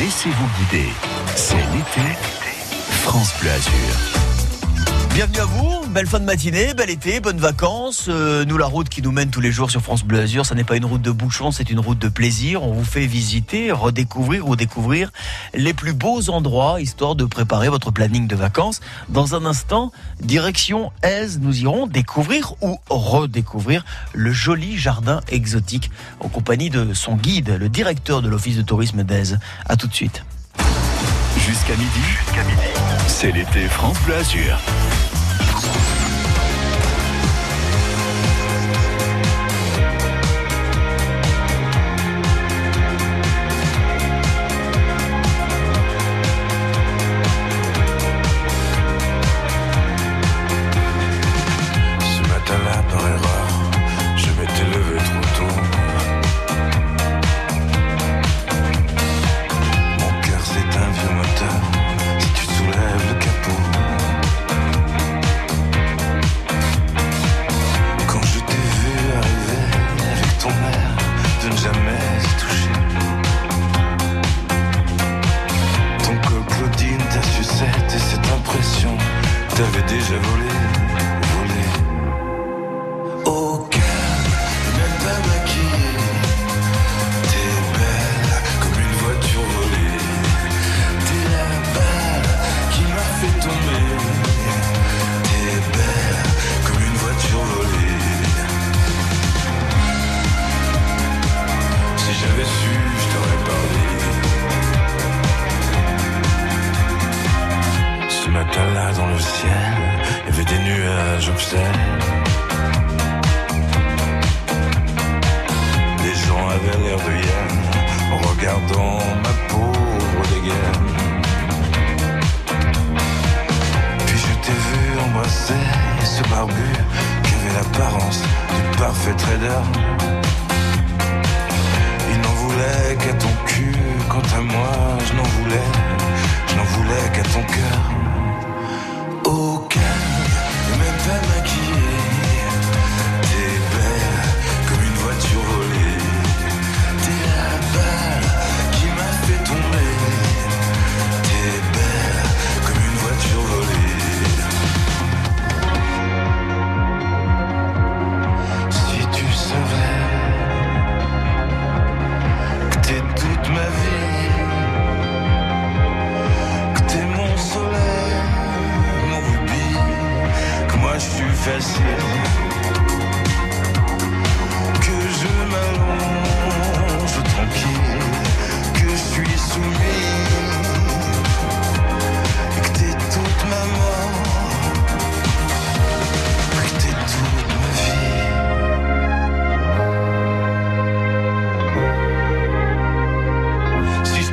Laissez-vous 0.00 0.48
guider. 0.58 0.88
C'est 1.36 1.56
l'été. 1.56 2.16
France 3.02 3.34
Bleu 3.38 3.50
Azur. 3.50 4.29
Bienvenue 5.12 5.40
à 5.40 5.44
vous, 5.44 5.86
belle 5.88 6.06
fin 6.06 6.20
de 6.20 6.24
matinée, 6.24 6.72
bel 6.72 6.88
été, 6.88 7.20
bonnes 7.20 7.40
vacances. 7.40 8.06
Euh, 8.08 8.44
nous, 8.44 8.56
la 8.56 8.66
route 8.66 8.88
qui 8.88 9.02
nous 9.02 9.10
mène 9.10 9.28
tous 9.28 9.40
les 9.40 9.50
jours 9.50 9.70
sur 9.70 9.82
France 9.82 10.04
Bleu 10.04 10.20
Azur, 10.20 10.46
ça 10.46 10.54
n'est 10.54 10.64
pas 10.64 10.76
une 10.76 10.84
route 10.84 11.02
de 11.02 11.10
bouchon, 11.10 11.50
c'est 11.50 11.68
une 11.68 11.80
route 11.80 11.98
de 11.98 12.08
plaisir. 12.08 12.62
On 12.62 12.72
vous 12.72 12.84
fait 12.84 13.06
visiter, 13.06 13.72
redécouvrir 13.72 14.48
ou 14.48 14.56
découvrir 14.56 15.10
les 15.52 15.74
plus 15.74 15.92
beaux 15.92 16.30
endroits, 16.30 16.80
histoire 16.80 17.16
de 17.16 17.24
préparer 17.24 17.68
votre 17.68 17.90
planning 17.90 18.28
de 18.28 18.36
vacances. 18.36 18.80
Dans 19.08 19.34
un 19.34 19.44
instant, 19.44 19.90
direction 20.20 20.92
Aise, 21.02 21.40
nous 21.42 21.60
irons 21.60 21.86
découvrir 21.86 22.54
ou 22.62 22.78
redécouvrir 22.88 23.84
le 24.14 24.32
joli 24.32 24.78
jardin 24.78 25.20
exotique 25.28 25.90
en 26.20 26.28
compagnie 26.28 26.70
de 26.70 26.94
son 26.94 27.16
guide, 27.16 27.56
le 27.58 27.68
directeur 27.68 28.22
de 28.22 28.28
l'Office 28.28 28.56
de 28.56 28.62
tourisme 28.62 29.02
d'Aise. 29.02 29.38
À 29.66 29.76
tout 29.76 29.88
de 29.88 29.94
suite. 29.94 30.24
Jusqu'à 31.50 31.74
midi, 31.74 32.00
c'est 33.08 33.32
l'été 33.32 33.66
France 33.66 33.98
Bleu. 34.02 34.14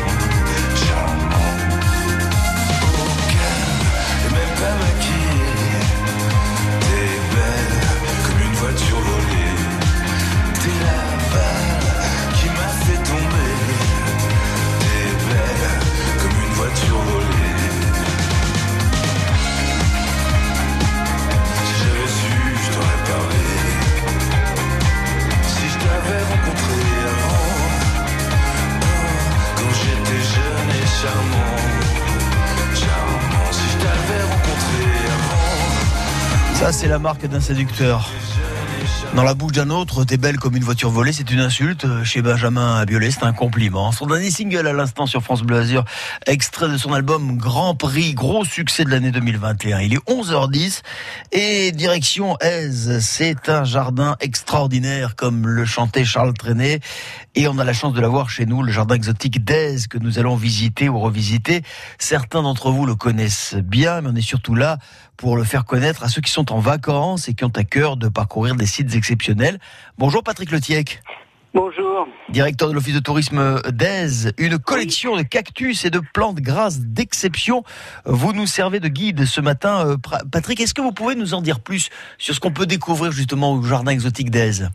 Ça, 36.56 36.72
c'est 36.72 36.88
la 36.88 36.98
marque 36.98 37.28
d'un 37.28 37.40
séducteur. 37.40 38.10
Dans 39.18 39.24
la 39.24 39.34
bouche 39.34 39.54
d'un 39.54 39.72
autre, 39.72 40.04
t'es 40.04 40.18
belle 40.18 40.38
comme 40.38 40.56
une 40.56 40.64
voiture 40.64 40.92
volée, 40.92 41.12
c'est 41.12 41.32
une 41.32 41.40
insulte. 41.40 41.88
Chez 42.04 42.22
Benjamin 42.22 42.86
Biolay, 42.86 43.10
c'est 43.10 43.24
un 43.24 43.34
compliment. 43.34 43.92
Son 43.92 44.06
dernier 44.06 44.30
single 44.30 44.68
à 44.68 44.74
l'instant 44.74 45.08
sur 45.08 45.24
France 45.24 45.42
Bleu 45.42 45.58
Azur, 45.58 45.86
extrait 46.28 46.70
de 46.70 46.78
son 46.78 46.94
album 46.94 47.36
Grand 47.36 47.74
Prix, 47.74 48.14
gros 48.14 48.46
succès 48.46 48.86
de 48.86 48.92
l'année 48.92 49.10
2021. 49.10 49.80
Il 49.80 49.96
est 49.96 50.08
11h10 50.08 50.84
et 51.32 51.72
direction 51.72 52.38
Aise. 52.42 53.00
C'est 53.00 53.50
un 53.50 53.64
jardin 53.64 54.18
extraordinaire 54.20 55.16
comme 55.16 55.48
le 55.48 55.66
chantait 55.66 56.06
Charles 56.06 56.36
Trenet. 56.36 56.80
Et 57.34 57.48
on 57.48 57.58
a 57.58 57.64
la 57.64 57.74
chance 57.74 57.94
de 57.94 58.02
l'avoir 58.02 58.30
chez 58.30 58.46
nous, 58.46 58.62
le 58.62 58.72
jardin 58.72 58.94
exotique 58.94 59.44
d'Aise 59.44 59.88
que 59.88 59.98
nous 59.98 60.20
allons 60.20 60.36
visiter 60.36 60.90
ou 60.90 61.00
revisiter. 61.00 61.64
Certains 61.98 62.44
d'entre 62.44 62.70
vous 62.70 62.86
le 62.86 62.94
connaissent 62.94 63.56
bien, 63.56 64.02
mais 64.02 64.10
on 64.14 64.16
est 64.16 64.22
surtout 64.22 64.54
là 64.54 64.78
pour 65.18 65.36
le 65.36 65.44
faire 65.44 65.66
connaître 65.66 66.04
à 66.04 66.10
ceux 66.10 66.22
qui 66.22 66.32
sont 66.32 66.52
en 66.54 66.60
vacances 66.60 67.28
et 67.28 67.34
qui 67.34 67.44
ont 67.44 67.52
à 67.56 67.64
cœur 67.64 67.98
de 67.98 68.08
parcourir 68.08 68.56
des 68.56 68.68
sites 68.68 68.96
exceptionnels. 68.96 69.60
Bonjour 69.98 70.24
Patrick 70.24 70.52
Letiec. 70.52 71.02
Bonjour. 71.54 72.08
Directeur 72.30 72.70
de 72.70 72.74
l'Office 72.74 72.94
de 72.94 73.00
tourisme 73.00 73.62
d'Aise, 73.72 74.32
une 74.38 74.60
collection 74.60 75.18
de 75.18 75.24
cactus 75.24 75.86
et 75.86 75.90
de 75.90 76.00
plantes 76.14 76.40
grasses 76.40 76.82
d'exception. 76.82 77.64
Vous 78.06 78.32
nous 78.32 78.46
servez 78.46 78.80
de 78.80 78.88
guide 78.88 79.26
ce 79.26 79.42
matin. 79.42 79.88
Euh, 79.88 79.96
Patrick, 80.32 80.62
est-ce 80.62 80.76
que 80.76 80.82
vous 80.82 80.92
pouvez 80.92 81.16
nous 81.16 81.34
en 81.34 81.42
dire 81.42 81.60
plus 81.60 81.90
sur 82.20 82.36
ce 82.36 82.40
qu'on 82.40 82.52
peut 82.52 82.68
découvrir 82.68 83.12
justement 83.12 83.54
au 83.54 83.64
jardin 83.64 83.92
exotique 83.92 84.30
d'Aise? 84.30 84.70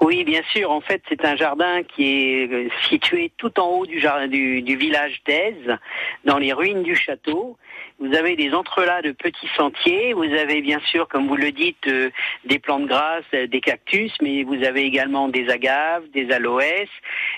Oui, 0.00 0.24
bien 0.24 0.42
sûr. 0.52 0.70
En 0.70 0.80
fait, 0.80 1.02
c'est 1.08 1.24
un 1.24 1.36
jardin 1.36 1.82
qui 1.82 2.04
est 2.04 2.52
euh, 2.52 2.68
situé 2.88 3.32
tout 3.36 3.58
en 3.58 3.66
haut 3.66 3.86
du, 3.86 3.98
jardin, 3.98 4.28
du, 4.28 4.62
du 4.62 4.76
village 4.76 5.20
d'Aise, 5.26 5.78
dans 6.24 6.38
les 6.38 6.52
ruines 6.52 6.82
du 6.82 6.94
château. 6.94 7.58
Vous 8.00 8.14
avez 8.14 8.34
des 8.34 8.54
entrelacs 8.54 9.04
de 9.04 9.12
petits 9.12 9.50
sentiers. 9.54 10.14
Vous 10.14 10.24
avez 10.24 10.62
bien 10.62 10.80
sûr, 10.90 11.06
comme 11.06 11.28
vous 11.28 11.36
le 11.36 11.52
dites, 11.52 11.86
euh, 11.86 12.08
des 12.46 12.58
plantes 12.58 12.86
grasses, 12.86 13.24
euh, 13.34 13.46
des 13.46 13.60
cactus, 13.60 14.10
mais 14.22 14.42
vous 14.42 14.64
avez 14.64 14.84
également 14.84 15.28
des 15.28 15.50
agaves, 15.50 16.08
des 16.14 16.32
aloès. 16.32 16.88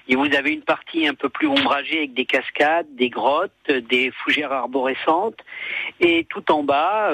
Et 0.09 0.15
vous 0.15 0.33
avez 0.37 0.53
une 0.53 0.63
partie 0.63 1.09
un 1.09 1.15
peu 1.15 1.29
plus 1.29 1.49
ombragée 1.49 1.99
avec 1.99 2.15
des 2.15 2.27
cascades, 2.27 2.87
des 2.95 3.11
grottes, 3.11 3.51
euh, 3.71 3.81
des 3.81 4.13
fougères 4.23 4.53
arborescentes. 4.53 5.41
Et 5.99 6.27
tout 6.31 6.53
en 6.53 6.63
bas, 6.63 7.11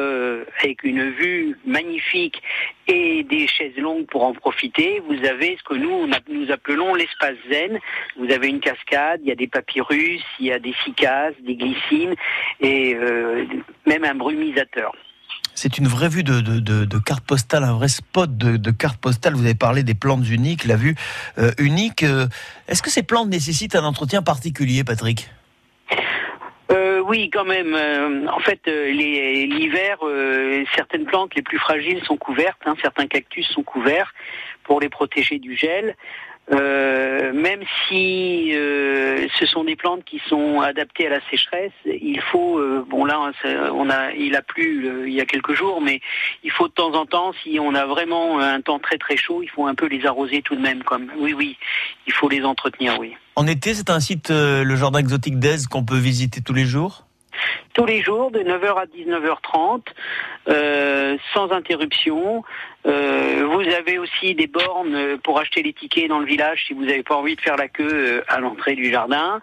avec 0.62 0.82
une 0.82 1.10
vue 1.10 1.56
magnifique 1.64 2.42
et 2.86 3.22
des 3.22 3.46
chaises 3.46 3.76
longues 3.76 4.06
pour 4.06 4.24
en 4.24 4.32
profiter, 4.32 5.02
vous 5.06 5.24
avez 5.26 5.56
ce 5.58 5.62
que 5.62 5.74
nous, 5.74 6.06
nous 6.28 6.50
appelons 6.50 6.94
l'espace 6.94 7.36
zen. 7.50 7.78
Vous 8.16 8.30
avez 8.30 8.48
une 8.48 8.60
cascade, 8.60 9.20
il 9.22 9.28
y 9.28 9.32
a 9.32 9.34
des 9.34 9.46
papyrus, 9.46 10.22
il 10.38 10.46
y 10.46 10.52
a 10.52 10.58
des 10.58 10.74
cicaces, 10.84 11.34
des 11.40 11.56
glycines 11.56 12.14
et 12.60 12.94
même 13.86 14.04
un 14.04 14.14
brumisateur. 14.14 14.92
C'est 15.54 15.76
une 15.78 15.88
vraie 15.88 16.08
vue 16.08 16.22
de, 16.22 16.40
de, 16.40 16.60
de, 16.60 16.84
de 16.84 16.98
carte 16.98 17.24
postale, 17.26 17.64
un 17.64 17.72
vrai 17.72 17.88
spot 17.88 18.36
de, 18.36 18.70
carte 18.70 19.00
postale. 19.00 19.34
Vous 19.34 19.44
avez 19.44 19.56
parlé 19.56 19.82
des 19.82 19.94
plantes 19.94 20.28
uniques, 20.28 20.64
la 20.64 20.76
vue 20.76 20.94
euh, 21.38 21.50
unique. 21.58 22.04
Euh, 22.04 22.28
Est-ce 22.68 22.80
que 22.80 22.90
ces 22.90 23.02
plantes 23.02 23.28
nécessitent 23.28 23.74
un 23.74 23.82
entretien 23.84 24.22
particulier, 24.22 24.84
Patrick? 24.84 25.28
Euh, 26.70 27.00
oui, 27.04 27.30
quand 27.30 27.44
même. 27.44 27.74
Euh, 27.74 28.26
en 28.28 28.38
fait, 28.38 28.60
euh, 28.68 28.90
l'hiver, 28.92 29.96
euh, 30.02 30.64
certaines 30.76 31.06
plantes 31.06 31.34
les 31.34 31.42
plus 31.42 31.58
fragiles 31.58 32.04
sont 32.04 32.16
couvertes. 32.16 32.60
hein, 32.66 32.76
certains 32.80 33.06
cactus 33.06 33.48
sont 33.48 33.64
couverts 33.64 34.12
pour 34.62 34.80
les 34.80 34.90
protéger 34.90 35.38
du 35.38 35.56
gel. 35.56 35.96
Euh, 36.50 37.32
même 37.32 37.60
si 37.86 38.52
euh, 38.54 39.26
ce 39.38 39.46
sont 39.46 39.64
des 39.64 39.76
plantes 39.76 40.04
qui 40.04 40.20
sont 40.28 40.60
adaptées 40.60 41.06
à 41.06 41.10
la 41.10 41.20
sécheresse, 41.30 41.72
il 41.84 42.20
faut 42.20 42.58
euh, 42.58 42.84
bon 42.88 43.04
là 43.04 43.20
on 43.74 43.90
a 43.90 44.12
il 44.12 44.34
a 44.34 44.42
plu 44.42 44.86
euh, 44.86 45.08
il 45.08 45.14
y 45.14 45.20
a 45.20 45.26
quelques 45.26 45.52
jours, 45.52 45.82
mais 45.82 46.00
il 46.42 46.50
faut 46.50 46.68
de 46.68 46.72
temps 46.72 46.94
en 46.94 47.04
temps 47.04 47.32
si 47.42 47.58
on 47.60 47.74
a 47.74 47.84
vraiment 47.84 48.40
un 48.40 48.60
temps 48.62 48.78
très 48.78 48.96
très 48.96 49.16
chaud, 49.16 49.42
il 49.42 49.50
faut 49.50 49.66
un 49.66 49.74
peu 49.74 49.88
les 49.88 50.06
arroser 50.06 50.40
tout 50.42 50.56
de 50.56 50.62
même. 50.62 50.82
Comme 50.84 51.12
oui 51.18 51.34
oui, 51.34 51.58
il 52.06 52.12
faut 52.12 52.28
les 52.28 52.42
entretenir 52.44 52.98
oui. 52.98 53.14
En 53.38 53.46
été, 53.46 53.72
c'est 53.72 53.90
un 53.90 54.00
site, 54.00 54.32
euh, 54.32 54.64
le 54.64 54.74
jardin 54.74 54.98
exotique 54.98 55.38
d'Aise, 55.38 55.68
qu'on 55.68 55.84
peut 55.84 55.96
visiter 55.96 56.40
tous 56.40 56.54
les 56.54 56.64
jours? 56.64 57.06
Tous 57.78 57.86
les 57.86 58.02
jours 58.02 58.32
de 58.32 58.40
9h 58.40 58.74
à 58.76 58.86
19h30 58.86 59.82
euh, 60.48 61.16
sans 61.32 61.52
interruption. 61.52 62.42
Euh, 62.86 63.46
vous 63.48 63.60
avez 63.72 63.98
aussi 63.98 64.34
des 64.34 64.46
bornes 64.48 65.18
pour 65.22 65.38
acheter 65.38 65.62
les 65.62 65.72
tickets 65.72 66.08
dans 66.08 66.18
le 66.18 66.26
village 66.26 66.64
si 66.66 66.74
vous 66.74 66.84
n'avez 66.84 67.02
pas 67.04 67.14
envie 67.16 67.36
de 67.36 67.40
faire 67.40 67.56
la 67.56 67.68
queue 67.68 67.88
euh, 67.88 68.20
à 68.28 68.40
l'entrée 68.40 68.74
du 68.74 68.90
jardin. 68.90 69.40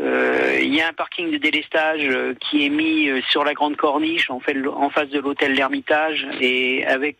Euh, 0.00 0.58
Il 0.62 0.72
y 0.74 0.80
a 0.80 0.88
un 0.88 0.92
parking 0.92 1.30
de 1.32 1.38
délestage 1.38 2.08
qui 2.40 2.64
est 2.64 2.68
mis 2.70 3.08
sur 3.28 3.44
la 3.44 3.52
grande 3.52 3.76
corniche 3.76 4.30
en, 4.30 4.38
fait, 4.40 4.56
en 4.66 4.88
face 4.90 5.08
de 5.10 5.18
l'hôtel 5.18 5.52
L'Ermitage 5.54 6.26
et 6.40 6.84
avec 6.86 7.18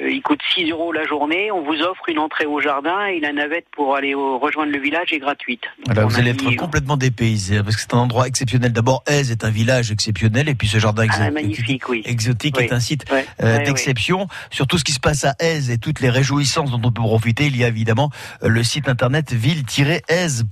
il 0.00 0.22
coûte 0.22 0.40
6 0.54 0.70
euros 0.70 0.92
la 0.92 1.04
journée. 1.04 1.50
On 1.52 1.62
vous 1.62 1.82
offre 1.82 2.08
une 2.08 2.18
entrée 2.20 2.46
au 2.46 2.60
jardin 2.60 3.06
et 3.06 3.20
la 3.20 3.32
navette 3.32 3.66
pour 3.72 3.96
aller 3.96 4.14
au- 4.14 4.38
rejoindre 4.38 4.72
le 4.72 4.78
village 4.78 5.12
est 5.12 5.18
gratuite. 5.18 5.62
Vous 5.88 6.18
allez 6.18 6.30
être 6.30 6.56
complètement 6.56 6.96
dépaysé, 6.96 7.62
parce 7.62 7.76
que 7.76 7.82
c'est 7.82 7.94
un 7.94 7.98
endroit 7.98 8.26
exceptionnel. 8.28 8.72
D'abord, 8.72 9.02
Aise 9.06 9.30
est 9.30 9.44
un 9.44 9.47
village 9.50 9.90
exceptionnel, 9.90 10.48
et 10.48 10.54
puis 10.54 10.68
ce 10.68 10.78
jardin 10.78 11.06
Ah, 11.08 11.28
exo- 11.28 11.32
magnifique, 11.32 11.88
oui. 11.88 12.02
exotique 12.04 12.56
Oui. 12.58 12.64
est 12.64 12.72
un 12.72 12.80
site 12.80 13.04
euh, 13.42 13.64
d'exception. 13.64 14.28
Sur 14.50 14.66
tout 14.66 14.78
ce 14.78 14.84
qui 14.84 14.92
se 14.92 15.00
passe 15.00 15.24
à 15.24 15.34
Aise 15.38 15.70
et 15.70 15.78
toutes 15.78 16.00
les 16.00 16.10
réjouissances 16.10 16.70
dont 16.70 16.80
on 16.84 16.92
peut 16.92 17.02
profiter, 17.02 17.46
il 17.46 17.56
y 17.56 17.64
a 17.64 17.68
évidemment 17.68 18.10
euh, 18.42 18.48
le 18.48 18.62
site 18.64 18.88
internet 18.88 19.32
ville-aise.fr. 19.32 20.46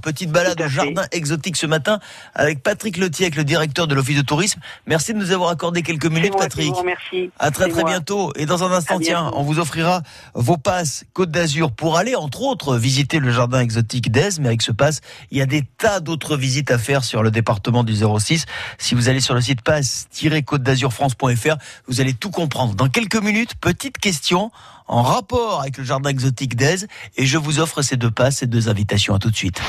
Petite 0.00 0.30
balade 0.30 0.60
au 0.60 0.68
jardin 0.68 1.04
exotique 1.12 1.56
ce 1.56 1.66
matin 1.66 1.98
avec 2.34 2.62
Patrick 2.62 2.96
Letiec, 2.96 3.36
le 3.36 3.44
directeur 3.44 3.86
de 3.86 3.94
l'office 3.94 4.16
de 4.16 4.22
tourisme. 4.22 4.60
Merci 4.86 5.12
de 5.12 5.18
nous 5.18 5.32
avoir 5.32 5.50
accordé 5.50 5.82
quelques 5.82 6.06
minutes, 6.06 6.32
moi 6.32 6.42
Patrick. 6.42 6.74
remercie. 6.74 7.30
À 7.38 7.50
très 7.50 7.68
très 7.68 7.82
moi. 7.82 7.90
bientôt. 7.90 8.32
Et 8.36 8.46
dans 8.46 8.64
un 8.64 8.72
instant, 8.72 8.98
tiens, 9.00 9.30
on 9.34 9.42
vous 9.42 9.58
offrira 9.58 10.02
vos 10.34 10.56
passes 10.56 11.04
Côte 11.12 11.30
d'Azur 11.30 11.72
pour 11.72 11.96
aller, 11.96 12.14
entre 12.14 12.42
autres, 12.42 12.76
visiter 12.76 13.18
le 13.18 13.30
jardin 13.32 13.60
exotique 13.60 14.10
d'Aise. 14.10 14.40
Mais 14.40 14.48
avec 14.48 14.62
ce 14.62 14.72
passe, 14.72 15.00
il 15.30 15.38
y 15.38 15.42
a 15.42 15.46
des 15.46 15.62
tas 15.78 16.00
d'autres 16.00 16.36
visites 16.36 16.70
à 16.70 16.78
faire 16.78 17.04
sur 17.04 17.22
le 17.22 17.30
département 17.30 17.84
du 17.84 17.89
06. 17.94 18.46
Si 18.78 18.94
vous 18.94 19.08
allez 19.08 19.20
sur 19.20 19.34
le 19.34 19.40
site 19.40 19.62
passe-côte 19.62 20.62
d'Azur 20.62 20.92
France.fr, 20.92 21.56
vous 21.88 22.00
allez 22.00 22.14
tout 22.14 22.30
comprendre. 22.30 22.74
Dans 22.74 22.88
quelques 22.88 23.22
minutes, 23.22 23.54
petite 23.60 23.98
question 23.98 24.50
en 24.86 25.02
rapport 25.02 25.60
avec 25.60 25.78
le 25.78 25.84
jardin 25.84 26.10
exotique 26.10 26.56
d'Aise. 26.56 26.88
Et 27.16 27.26
je 27.26 27.38
vous 27.38 27.60
offre 27.60 27.82
ces 27.82 27.96
deux 27.96 28.10
passes, 28.10 28.38
ces 28.38 28.46
deux 28.46 28.68
invitations. 28.68 29.14
À 29.14 29.18
tout 29.18 29.30
de 29.30 29.36
suite. 29.36 29.60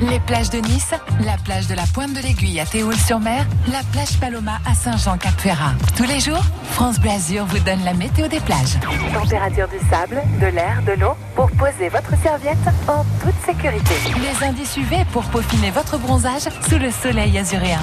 Les 0.00 0.18
plages 0.20 0.48
de 0.48 0.58
Nice, 0.58 0.94
la 1.24 1.36
plage 1.44 1.66
de 1.66 1.74
la 1.74 1.82
Pointe 1.92 2.14
de 2.14 2.20
l'Aiguille 2.20 2.58
à 2.58 2.64
Théoul-sur-Mer, 2.64 3.44
la 3.70 3.80
plage 3.92 4.18
Paloma 4.18 4.58
à 4.64 4.72
Saint-Jean-Cap-Ferrat. 4.72 5.74
Tous 5.94 6.04
les 6.04 6.20
jours, 6.20 6.42
France 6.70 6.98
Bleu 6.98 7.10
Azur 7.10 7.44
vous 7.44 7.58
donne 7.58 7.84
la 7.84 7.92
météo 7.92 8.26
des 8.26 8.40
plages. 8.40 8.78
Température 9.12 9.68
du 9.68 9.78
sable, 9.90 10.22
de 10.40 10.46
l'air, 10.46 10.80
de 10.86 10.92
l'eau 10.92 11.12
pour 11.34 11.50
poser 11.50 11.90
votre 11.90 12.16
serviette 12.22 12.56
en 12.88 13.04
toute 13.22 13.34
sécurité. 13.44 13.94
Les 14.16 14.46
indices 14.46 14.78
UV 14.78 15.04
pour 15.12 15.24
peaufiner 15.24 15.70
votre 15.70 15.98
bronzage 15.98 16.48
sous 16.68 16.78
le 16.78 16.90
soleil 16.90 17.36
azuréen. 17.36 17.80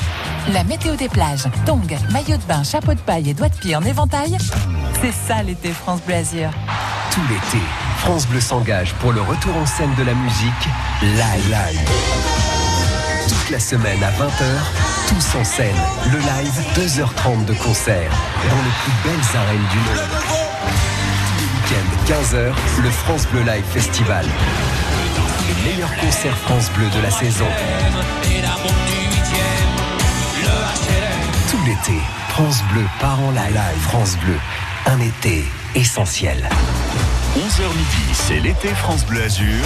La 0.53 0.63
météo 0.63 0.95
des 0.95 1.09
plages, 1.09 1.43
tongs, 1.67 1.81
maillot 2.11 2.37
de 2.37 2.43
bain, 2.47 2.63
chapeau 2.63 2.95
de 2.95 2.99
paille 2.99 3.29
et 3.29 3.33
doigts 3.35 3.49
de 3.49 3.57
pied 3.57 3.75
en 3.75 3.83
éventail. 3.83 4.37
C'est 5.01 5.13
ça 5.13 5.43
l'été 5.43 5.69
France 5.69 6.01
Bleu 6.01 6.15
Azur. 6.15 6.49
Tout 7.11 7.21
l'été, 7.29 7.63
France 7.97 8.27
Bleu 8.27 8.41
s'engage 8.41 8.93
pour 8.95 9.11
le 9.11 9.21
retour 9.21 9.55
en 9.57 9.65
scène 9.65 9.93
de 9.97 10.03
la 10.03 10.13
musique 10.13 10.67
live. 11.01 11.49
live. 11.49 12.06
Toute 13.27 13.49
la 13.49 13.59
semaine 13.59 14.03
à 14.03 14.11
20h, 14.11 14.43
tous 15.07 15.37
en 15.37 15.43
scène. 15.43 15.75
Le 16.11 16.19
live, 16.19 16.61
2h30 16.75 17.45
de 17.45 17.53
concert 17.53 18.11
dans 18.49 18.63
les 18.63 18.73
plus 18.83 18.93
belles 19.03 19.37
arènes 19.37 19.67
du 19.71 19.77
monde. 19.77 20.09
Tous 21.37 21.71
les 21.71 21.77
week-ends, 21.77 21.91
15h, 22.07 22.83
le 22.83 22.89
France 22.89 23.27
Bleu 23.27 23.41
Live 23.41 23.65
Festival. 23.71 24.25
Les 25.47 25.71
meilleurs 25.71 25.95
concerts 25.97 26.37
France 26.37 26.69
Bleu 26.71 26.87
de 26.89 27.01
la 27.01 27.11
saison. 27.11 27.47
Tout 31.49 31.63
l'été, 31.65 31.99
France 32.29 32.63
Bleu 32.71 32.83
part 32.99 33.19
en 33.21 33.31
live. 33.31 33.53
France 33.81 34.17
Bleu, 34.17 34.37
un 34.85 34.99
été 34.99 35.45
essentiel. 35.75 36.49
11h 37.37 37.67
midi, 37.75 38.13
c'est 38.13 38.39
l'été 38.39 38.69
France 38.69 39.05
Bleu 39.05 39.23
Azur. 39.23 39.65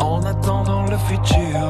En 0.00 0.22
attendant 0.24 0.84
le 0.86 0.98
futur, 0.98 1.61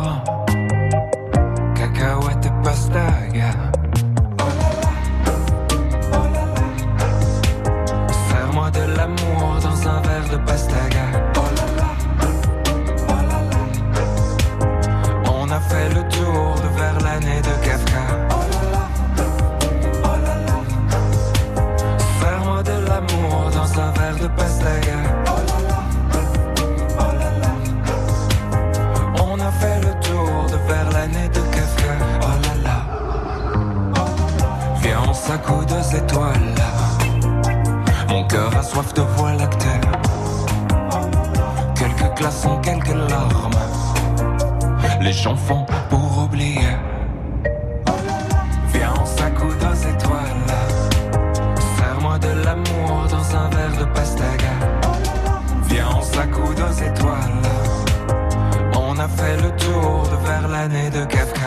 soif 38.73 38.95
de 38.95 39.03
voie 39.03 39.35
lactée. 39.35 39.81
Quelques 41.75 42.11
glaçons, 42.19 42.59
quelques 42.63 42.97
larmes. 43.11 43.61
Les 45.01 45.13
gens 45.13 45.37
font 45.37 45.67
pour 45.91 46.25
oublier. 46.25 46.75
Viens, 48.73 48.95
on 49.03 49.05
s'accoude 49.05 49.63
aux 49.71 49.81
étoiles. 49.93 50.53
Serre-moi 51.77 52.19
de 52.19 52.33
l'amour 52.45 53.07
dans 53.15 53.37
un 53.41 53.49
verre 53.55 53.77
de 53.79 53.85
pastaga. 53.97 54.55
Viens, 55.69 55.91
on 55.99 56.03
s'accoude 56.03 56.61
aux 56.69 56.79
étoiles. 56.91 57.47
On 58.75 58.99
a 58.99 59.09
fait 59.09 59.37
le 59.37 59.51
tour 59.65 60.09
de 60.13 60.17
vers 60.27 60.49
l'année 60.49 60.89
de 60.89 61.05
Kafka. 61.05 61.42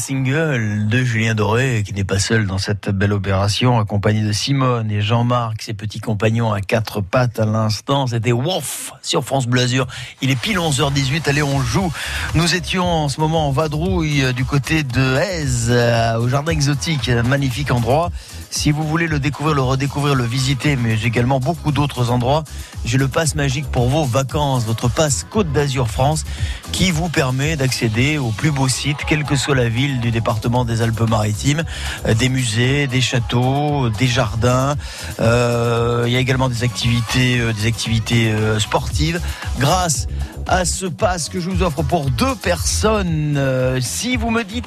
Single 0.00 0.88
de 0.88 1.04
Julien 1.04 1.34
Doré, 1.34 1.82
qui 1.86 1.92
n'est 1.92 2.04
pas 2.04 2.18
seul 2.18 2.46
dans 2.46 2.56
cette 2.56 2.88
belle 2.88 3.12
opération, 3.12 3.78
accompagné 3.78 4.22
de 4.22 4.32
Simone 4.32 4.90
et 4.90 5.02
Jean-Marc, 5.02 5.60
ses 5.60 5.74
petits 5.74 6.00
compagnons 6.00 6.54
à 6.54 6.62
quatre 6.62 7.02
pattes 7.02 7.38
à 7.38 7.44
l'instant, 7.44 8.06
c'était 8.06 8.32
Wouf 8.32 8.94
sur 9.02 9.22
France 9.22 9.46
Bleu 9.46 9.60
Azur. 9.60 9.86
Il 10.22 10.30
est 10.30 10.40
pile 10.40 10.56
11h18, 10.56 11.28
allez 11.28 11.42
on 11.42 11.60
joue. 11.60 11.92
Nous 12.34 12.54
étions 12.54 12.86
en 12.86 13.08
ce 13.10 13.20
moment 13.20 13.46
en 13.48 13.50
vadrouille 13.50 14.32
du 14.32 14.46
côté 14.46 14.84
de 14.84 15.16
Aise, 15.16 15.68
euh, 15.70 16.16
au 16.16 16.28
jardin 16.28 16.52
exotique, 16.52 17.10
magnifique 17.10 17.70
endroit. 17.70 18.10
Si 18.50 18.72
vous 18.72 18.82
voulez 18.82 19.06
le 19.06 19.20
découvrir, 19.20 19.54
le 19.54 19.62
redécouvrir, 19.62 20.16
le 20.16 20.24
visiter, 20.24 20.74
mais 20.74 21.00
également 21.02 21.38
beaucoup 21.38 21.70
d'autres 21.70 22.10
endroits, 22.10 22.42
j'ai 22.84 22.98
le 22.98 23.06
pass 23.06 23.36
magique 23.36 23.70
pour 23.70 23.88
vos 23.88 24.04
vacances, 24.04 24.64
votre 24.64 24.88
pass 24.88 25.24
Côte 25.30 25.52
d'Azur 25.52 25.88
France, 25.88 26.24
qui 26.72 26.90
vous 26.90 27.08
permet 27.08 27.54
d'accéder 27.56 28.18
aux 28.18 28.30
plus 28.30 28.50
beaux 28.50 28.68
sites, 28.68 28.98
quelle 29.06 29.22
que 29.22 29.36
soit 29.36 29.54
la 29.54 29.68
ville 29.68 30.00
du 30.00 30.10
département 30.10 30.64
des 30.64 30.82
Alpes-Maritimes, 30.82 31.62
euh, 32.06 32.14
des 32.14 32.28
musées, 32.28 32.88
des 32.88 33.00
châteaux, 33.00 33.88
des 33.88 34.08
jardins. 34.08 34.74
Euh, 35.20 36.04
il 36.06 36.12
y 36.12 36.16
a 36.16 36.20
également 36.20 36.48
des 36.48 36.64
activités, 36.64 37.38
euh, 37.38 37.52
des 37.52 37.66
activités 37.66 38.32
euh, 38.32 38.58
sportives. 38.58 39.20
Grâce 39.58 40.08
à 40.48 40.64
ce 40.64 40.86
pass 40.86 41.28
que 41.28 41.40
je 41.40 41.48
vous 41.50 41.62
offre 41.62 41.82
pour 41.82 42.10
deux 42.10 42.34
personnes, 42.34 43.36
euh, 43.36 43.78
si 43.80 44.16
vous 44.16 44.30
me 44.30 44.42
dites 44.42 44.64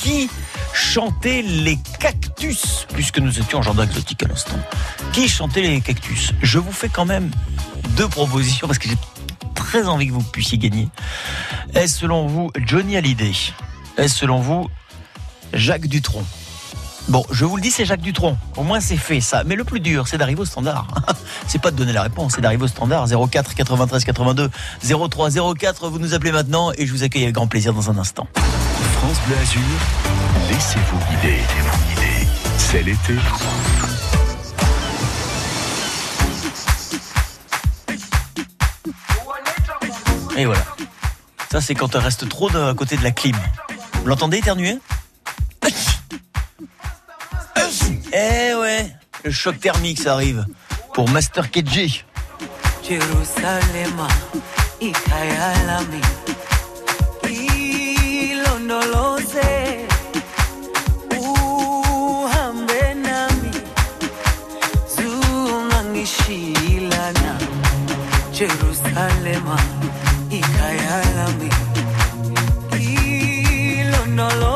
qui 0.00 0.30
chantait 0.72 1.42
les 1.42 1.78
cactus, 1.98 2.86
puisque 2.94 3.18
nous 3.18 3.25
étions 3.30 3.58
en 3.58 3.62
jardin 3.62 3.84
exotique 3.84 4.22
à 4.22 4.28
l'instant, 4.28 4.58
qui 5.12 5.28
chantait 5.28 5.62
les 5.62 5.80
cactus? 5.80 6.32
Je 6.42 6.58
vous 6.58 6.72
fais 6.72 6.88
quand 6.88 7.04
même 7.04 7.30
deux 7.96 8.08
propositions 8.08 8.66
parce 8.66 8.78
que 8.78 8.88
j'ai 8.88 8.98
très 9.54 9.86
envie 9.86 10.08
que 10.08 10.12
vous 10.12 10.22
puissiez 10.22 10.58
gagner. 10.58 10.88
Est-ce 11.74 12.00
selon 12.00 12.26
vous 12.26 12.50
Johnny 12.56 12.96
Hallyday? 12.96 13.32
Est-ce 13.96 14.18
selon 14.18 14.40
vous 14.40 14.68
Jacques 15.52 15.86
Dutronc? 15.86 16.24
Bon, 17.08 17.24
je 17.30 17.44
vous 17.44 17.56
le 17.56 17.62
dis, 17.62 17.70
c'est 17.70 17.84
Jacques 17.84 18.00
Dutronc. 18.00 18.36
Au 18.56 18.64
moins, 18.64 18.80
c'est 18.80 18.96
fait, 18.96 19.20
ça. 19.20 19.44
Mais 19.44 19.54
le 19.54 19.62
plus 19.62 19.78
dur, 19.78 20.08
c'est 20.08 20.18
d'arriver 20.18 20.40
au 20.40 20.44
standard. 20.44 20.88
c'est 21.46 21.60
pas 21.60 21.70
de 21.70 21.76
donner 21.76 21.92
la 21.92 22.02
réponse, 22.02 22.32
c'est 22.34 22.40
d'arriver 22.40 22.64
au 22.64 22.68
standard. 22.68 23.06
04 23.06 23.54
93 23.54 24.04
82 24.04 24.50
03 24.82 25.30
04. 25.54 25.88
Vous 25.88 26.00
nous 26.00 26.14
appelez 26.14 26.32
maintenant 26.32 26.72
et 26.76 26.84
je 26.84 26.92
vous 26.92 27.04
accueille 27.04 27.22
avec 27.22 27.34
grand 27.34 27.46
plaisir 27.46 27.72
dans 27.72 27.90
un 27.90 27.98
instant. 27.98 28.26
France 28.34 29.18
Bleu 29.26 29.36
Azur. 29.36 29.62
Laissez-vous 30.50 30.98
guider. 31.10 32.15
C'est 32.58 32.82
l'été. 32.82 33.14
Et 40.36 40.44
voilà. 40.44 40.60
Ça, 41.50 41.60
c'est 41.60 41.74
quand 41.74 41.94
on 41.96 42.00
reste 42.00 42.28
trop 42.28 42.50
de, 42.50 42.58
à 42.58 42.74
côté 42.74 42.96
de 42.96 43.02
la 43.02 43.10
clim. 43.10 43.36
Vous 43.94 44.06
l'entendez 44.06 44.38
éternuer? 44.38 44.78
Eh 48.12 48.54
ouais, 48.54 48.92
le 49.24 49.30
choc 49.30 49.58
thermique, 49.60 50.00
ça 50.00 50.14
arrive. 50.14 50.46
Pour 50.94 51.08
Master 51.08 51.50
KG. 51.50 52.04
I 69.26 69.56
y 70.30 70.40
callar 70.40 71.18
a 71.18 71.28
mí. 71.38 71.48
Y 72.78 73.82
lo 73.90 74.06
no 74.06 74.30
lo 74.36 74.55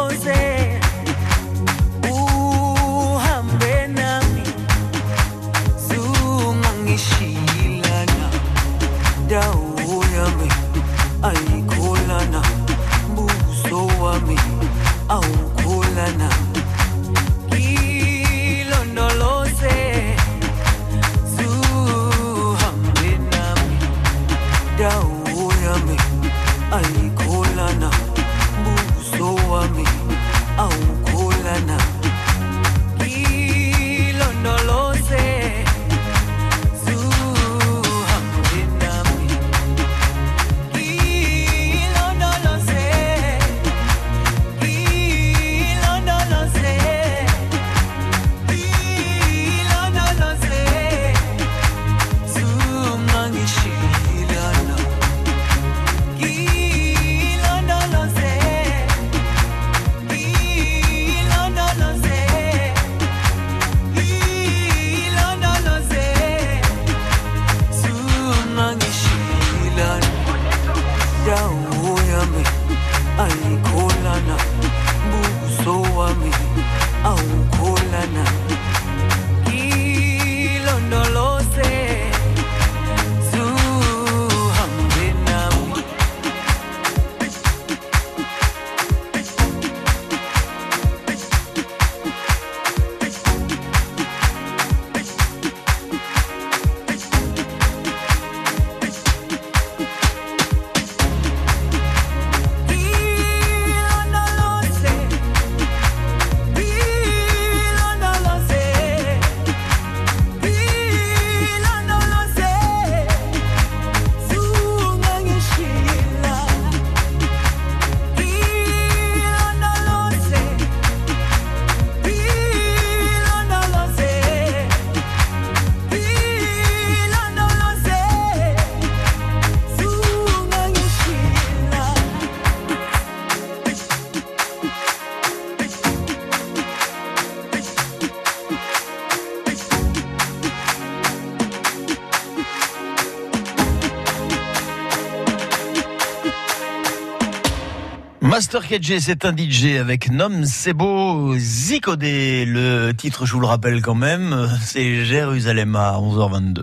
Master 148.22 148.68
KJ, 148.68 148.98
c'est 148.98 149.24
un 149.24 149.34
DJ 149.34 149.76
avec 149.80 150.10
Nom 150.10 150.44
Sebo 150.44 151.34
Zicodé. 151.38 152.44
Le 152.44 152.92
titre, 152.92 153.24
je 153.24 153.32
vous 153.32 153.40
le 153.40 153.46
rappelle 153.46 153.80
quand 153.80 153.94
même, 153.94 154.46
c'est 154.62 155.06
Jérusalem 155.06 155.74
à 155.74 155.94
11h22. 155.94 156.62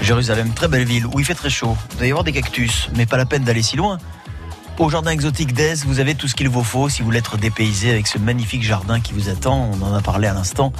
Jérusalem, 0.00 0.54
très 0.54 0.68
belle 0.68 0.84
ville, 0.84 1.06
où 1.06 1.20
il 1.20 1.26
fait 1.26 1.34
très 1.34 1.50
chaud. 1.50 1.76
Vous 1.90 1.98
allez 1.98 2.08
y 2.08 2.10
avoir 2.12 2.24
des 2.24 2.32
cactus, 2.32 2.88
mais 2.96 3.04
pas 3.04 3.18
la 3.18 3.26
peine 3.26 3.44
d'aller 3.44 3.62
si 3.62 3.76
loin. 3.76 3.98
Au 4.78 4.88
jardin 4.88 5.10
exotique 5.10 5.52
d'Aise, 5.52 5.84
vous 5.84 6.00
avez 6.00 6.14
tout 6.14 6.26
ce 6.26 6.34
qu'il 6.34 6.48
vous 6.48 6.64
faut 6.64 6.88
si 6.88 7.02
vous 7.02 7.06
voulez 7.06 7.18
être 7.18 7.36
dépaysé 7.36 7.90
avec 7.90 8.06
ce 8.06 8.16
magnifique 8.16 8.62
jardin 8.62 9.00
qui 9.00 9.12
vous 9.12 9.28
attend. 9.28 9.70
On 9.74 9.84
en 9.84 9.94
a 9.94 10.00
parlé 10.00 10.26
à 10.26 10.32
l'instant 10.32 10.72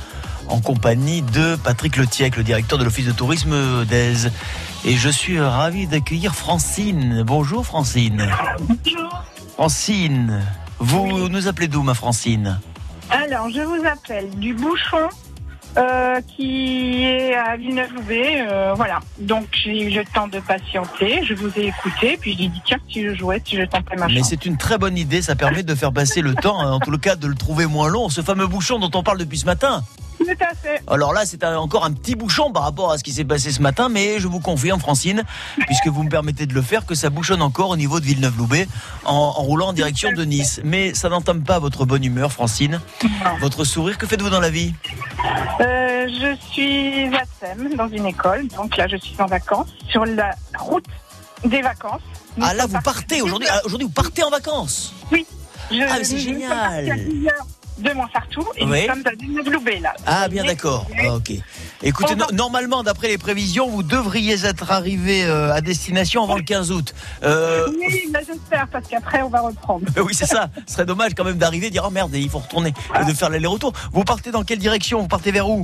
en 0.51 0.61
compagnie 0.61 1.23
de 1.23 1.57
Patrick 1.57 1.97
Letiec, 1.97 2.37
le 2.37 2.43
directeur 2.43 2.79
de 2.79 2.85
l'Office 2.85 3.07
de 3.07 3.13
tourisme 3.13 3.85
d'Aise. 3.87 4.33
Et 4.85 4.97
je 4.97 5.09
suis 5.09 5.41
ravi 5.41 5.87
d'accueillir 5.87 6.35
Francine. 6.35 7.23
Bonjour 7.27 7.65
Francine. 7.65 8.29
Bonjour. 8.61 9.25
Francine, 9.55 10.43
vous 10.79 11.29
nous 11.29 11.47
appelez 11.49 11.69
d'où 11.69 11.83
ma 11.83 11.95
Francine? 11.95 12.59
Alors, 13.11 13.49
je 13.51 13.61
vous 13.61 13.85
appelle 13.87 14.31
du 14.39 14.55
bouchon 14.55 15.09
euh, 15.77 16.21
qui 16.37 17.05
est 17.05 17.35
à 17.35 17.57
Villeneuve-Loubet. 17.57 18.47
euh, 18.51 18.73
voilà. 18.75 19.01
Donc, 19.21 19.47
j'ai 19.53 19.83
eu 19.83 19.91
le 19.91 20.05
temps 20.05 20.29
de 20.29 20.41
patienter. 20.41 21.21
Je 21.25 21.35
vous 21.35 21.51
ai 21.59 21.67
écouté. 21.67 22.19
Puis, 22.21 22.37
j'ai 22.39 22.49
dit, 22.49 22.61
tiens, 22.65 22.79
si 22.89 23.03
je 23.05 23.15
jouais, 23.15 23.43
si 23.45 23.57
je 23.57 23.63
tentais 23.63 23.97
ma 23.97 24.07
Mais 24.07 24.19
chance. 24.19 24.29
c'est 24.31 24.47
une 24.47 24.57
très 24.57 24.79
bonne 24.79 24.97
idée, 24.97 25.23
ça 25.23 25.37
permet 25.37 25.63
de 25.63 25.75
faire 25.75 25.93
passer 25.93 26.23
le 26.23 26.35
temps, 26.43 26.61
hein, 26.61 26.73
en 26.73 26.81
tout 26.81 26.91
le 26.91 26.99
cas 26.99 27.15
de 27.17 27.27
le 27.27 27.35
trouver 27.35 27.67
moins 27.67 27.89
long, 27.89 28.09
ce 28.09 28.21
fameux 28.23 28.47
bouchon 28.47 28.79
dont 28.79 28.91
on 28.95 29.03
parle 29.03 29.19
depuis 29.19 29.39
ce 29.39 29.47
matin. 29.47 29.83
Tout 30.21 30.27
à 30.41 30.55
fait. 30.55 30.83
Alors 30.87 31.13
là, 31.15 31.23
c'est 31.25 31.43
encore 31.45 31.85
un 31.85 31.93
petit 31.93 32.15
bouchon 32.15 32.53
par 32.53 32.63
rapport 32.65 32.93
à 32.93 32.99
ce 32.99 33.03
qui 33.05 33.13
s'est 33.13 33.25
passé 33.25 33.51
ce 33.53 33.63
matin, 33.63 33.89
mais 33.89 34.21
je 34.21 34.29
vous 34.29 34.39
confirme, 34.41 34.79
Francine, 34.79 35.23
puisque 35.67 35.87
vous 35.89 36.03
me 36.03 36.11
permettez 36.11 36.47
de 36.47 36.53
le 36.55 36.63
faire, 36.63 36.85
que 36.87 36.95
ça 36.95 37.09
bouchonne 37.11 37.41
encore 37.43 37.71
au 37.71 37.77
niveau 37.77 38.01
de 38.01 38.05
Villeneuve-Loubet 38.05 38.69
en, 39.07 39.15
en 39.15 39.43
roulant 39.43 39.69
en 39.69 39.73
direction 39.73 40.13
de 40.13 40.25
Nice. 40.25 40.61
Mais 40.63 40.95
ça 40.95 41.09
n'entame 41.09 41.43
pas 41.43 41.59
votre 41.59 41.85
bonne 41.87 42.05
humeur, 42.05 42.33
Francine, 42.33 42.81
votre 43.41 43.65
sourire. 43.65 43.97
Que 43.99 44.07
faites-vous 44.07 44.31
dans 44.31 44.41
la 44.41 44.51
vie? 44.51 44.75
Euh, 45.61 46.07
je 46.09 46.37
suis 46.51 47.07
à 47.17 47.23
Thème, 47.41 47.75
dans 47.77 47.89
une 47.89 48.07
école. 48.07 48.47
Donc 48.57 48.77
là, 48.77 48.87
je 48.89 48.97
suis 48.97 49.21
en 49.21 49.27
vacances, 49.27 49.69
sur 49.89 50.05
la 50.05 50.35
route 50.59 50.85
des 51.45 51.63
vacances. 51.63 52.03
Nous 52.37 52.45
Ah 52.47 52.55
là, 52.55 52.67
vous 52.67 52.81
partez 52.83 53.23
aujourd'hui. 53.23 53.49
ah, 53.51 53.61
Aujourd'hui, 53.65 53.87
vous 53.87 53.93
partez 53.95 54.23
en 54.23 54.31
vacances? 54.31 54.93
Je- 55.11 55.17
Ah, 55.89 55.95
mais 55.99 56.05
c'est 56.05 56.19
génial. 56.19 56.85
Partis 57.83 57.89
à 57.89 57.89
10 57.89 57.89
heures 57.89 57.95
de 57.95 57.99
Montsartou 57.99 58.45
et 58.57 58.65
Oui. 58.65 58.81
nous 58.87 58.95
sommes 58.95 59.03
à 59.07 59.11
Villeneuve-Loubet, 59.19 59.81
là. 59.81 59.95
Ah, 60.07 60.29
bien 60.29 60.45
d'accord. 60.45 60.87
Ah, 60.99 61.15
ok. 61.15 61.33
Écoutez, 61.83 62.15
no- 62.15 62.31
normalement, 62.33 62.83
d'après 62.83 63.09
les 63.09 63.19
prévisions, 63.19 63.69
vous 63.69 63.83
devriez 63.83 64.45
être 64.45 64.71
arrivé 64.71 65.25
euh, 65.25 65.53
à 65.53 65.61
destination 65.61 66.25
avant 66.25 66.37
le 66.37 66.43
15 66.43 66.71
août. 66.73 66.95
Euh, 67.23 67.69
Oui, 67.79 68.11
là, 68.13 68.21
j'espère, 68.27 68.69
parce 68.69 68.87
qu'après, 68.89 69.23
on 69.23 69.29
va 69.29 69.41
reprendre. 69.41 69.85
oui, 70.05 70.15
c'est 70.15 70.27
ça. 70.27 70.49
Ce 70.67 70.75
serait 70.75 70.87
dommage 70.87 71.13
quand 71.17 71.25
même 71.25 71.39
d'arriver 71.39 71.69
et 71.69 71.71
dire 71.71 71.85
oh 71.87 71.91
merde, 71.91 72.11
il 72.15 72.29
faut 72.29 72.39
retourner 72.39 72.73
et 73.01 73.05
de 73.05 73.13
faire 73.15 73.31
l'aller-retour. 73.31 73.73
Vous 73.93 74.05
partez 74.05 74.31
dans 74.31 74.45
quelle 74.45 74.59
direction? 74.59 75.01
Vous 75.01 75.09
partez 75.09 75.31
vers 75.33 75.49
où? 75.49 75.63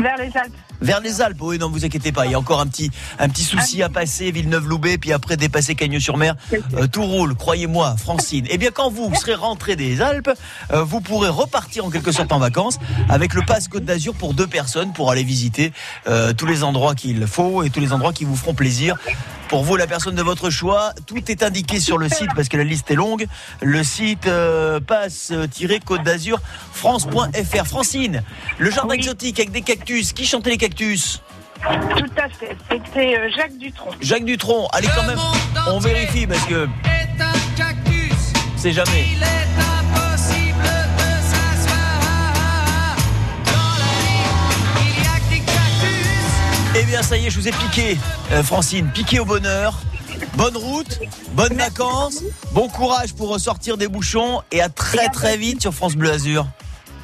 Vers 0.00 0.16
les 0.18 0.30
Alpes. 0.36 0.52
Vers 0.80 1.00
les 1.00 1.20
Alpes. 1.20 1.40
Oui, 1.40 1.58
non, 1.58 1.70
vous 1.70 1.84
inquiétez 1.84 2.12
pas. 2.12 2.26
Il 2.26 2.32
y 2.32 2.34
a 2.34 2.38
encore 2.38 2.60
un 2.60 2.66
petit, 2.66 2.90
un 3.18 3.28
petit 3.28 3.44
souci 3.44 3.82
à 3.82 3.88
passer, 3.88 4.30
Villeneuve-Loubet, 4.30 4.98
puis 4.98 5.12
après 5.12 5.36
dépasser 5.36 5.74
Cagnes-sur-Mer. 5.74 6.36
Euh, 6.74 6.86
tout 6.86 7.04
roule, 7.04 7.34
croyez-moi, 7.34 7.96
Francine. 7.96 8.46
Eh 8.50 8.58
bien, 8.58 8.70
quand 8.70 8.90
vous 8.90 9.14
serez 9.14 9.34
rentré 9.34 9.76
des 9.76 10.00
Alpes, 10.00 10.30
euh, 10.72 10.82
vous 10.82 11.00
pourrez 11.00 11.28
repartir 11.28 11.84
en 11.84 11.90
quelque 11.90 12.12
sorte 12.12 12.32
en 12.32 12.38
vacances 12.38 12.78
avec 13.08 13.34
le 13.34 13.42
passe 13.42 13.68
Côte 13.68 13.84
d'Azur 13.84 14.14
pour 14.14 14.34
deux 14.34 14.46
personnes 14.46 14.92
pour 14.92 15.10
aller 15.10 15.24
visiter 15.24 15.72
euh, 16.06 16.32
tous 16.32 16.46
les 16.46 16.62
endroits 16.62 16.94
qu'il 16.94 17.26
faut 17.26 17.62
et 17.62 17.70
tous 17.70 17.80
les 17.80 17.92
endroits 17.92 18.12
qui 18.12 18.24
vous 18.24 18.36
feront 18.36 18.54
plaisir. 18.54 18.96
Pour 19.48 19.62
vous, 19.62 19.76
la 19.76 19.86
personne 19.86 20.14
de 20.16 20.22
votre 20.22 20.50
choix, 20.50 20.92
tout 21.06 21.30
est 21.30 21.42
indiqué 21.42 21.78
sur 21.78 21.98
le 21.98 22.08
site 22.08 22.30
parce 22.34 22.48
que 22.48 22.56
la 22.56 22.64
liste 22.64 22.90
est 22.90 22.94
longue. 22.96 23.26
Le 23.62 23.84
site 23.84 24.26
euh, 24.26 24.80
passe-côte 24.80 26.02
d'Azur 26.02 26.40
France.fr. 26.72 27.66
Francine, 27.66 28.22
le 28.58 28.70
jardin 28.70 28.90
Oui. 28.90 28.96
exotique 28.96 29.38
avec 29.38 29.52
des 29.52 29.62
cactus. 29.62 30.12
Qui 30.12 30.26
chantait 30.26 30.50
les 30.50 30.58
cactus? 30.58 31.22
Tout 31.62 32.10
à 32.16 32.28
fait. 32.28 32.56
C'était 32.70 33.16
euh, 33.16 33.30
Jacques 33.34 33.56
Dutronc. 33.56 33.90
Jacques 34.00 34.24
Dutronc, 34.24 34.68
allez 34.72 34.88
quand 34.94 35.06
même, 35.06 35.18
on 35.68 35.78
vérifie 35.78 36.26
parce 36.26 36.44
que 36.44 36.68
c'est 38.56 38.72
jamais. 38.72 39.06
Eh 46.78 46.82
bien 46.84 47.02
ça 47.02 47.16
y 47.16 47.26
est, 47.26 47.30
je 47.30 47.40
vous 47.40 47.48
ai 47.48 47.52
piqué, 47.52 47.96
euh, 48.32 48.42
Francine, 48.42 48.90
piqué 48.92 49.18
au 49.18 49.24
bonheur. 49.24 49.80
Bonne 50.34 50.56
route, 50.58 51.00
bonnes 51.32 51.54
vacances, 51.54 52.22
bon 52.52 52.68
courage 52.68 53.14
pour 53.14 53.30
ressortir 53.30 53.78
des 53.78 53.88
bouchons 53.88 54.42
et 54.52 54.60
à 54.60 54.68
très 54.68 55.08
très 55.08 55.38
vite 55.38 55.62
sur 55.62 55.72
France 55.72 55.96
Bleu 55.96 56.10
Azur. 56.10 56.46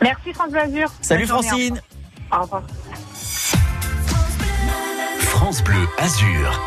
Merci 0.03 0.35
France 0.35 0.51
Blazur. 0.51 0.93
Salut 1.01 1.27
Bonne 1.27 1.43
journée, 1.43 1.49
Francine. 1.49 1.83
Au 2.31 2.43
revoir. 2.43 2.63
France 5.21 5.63
Bleu 5.63 5.87
Azur. 5.99 6.61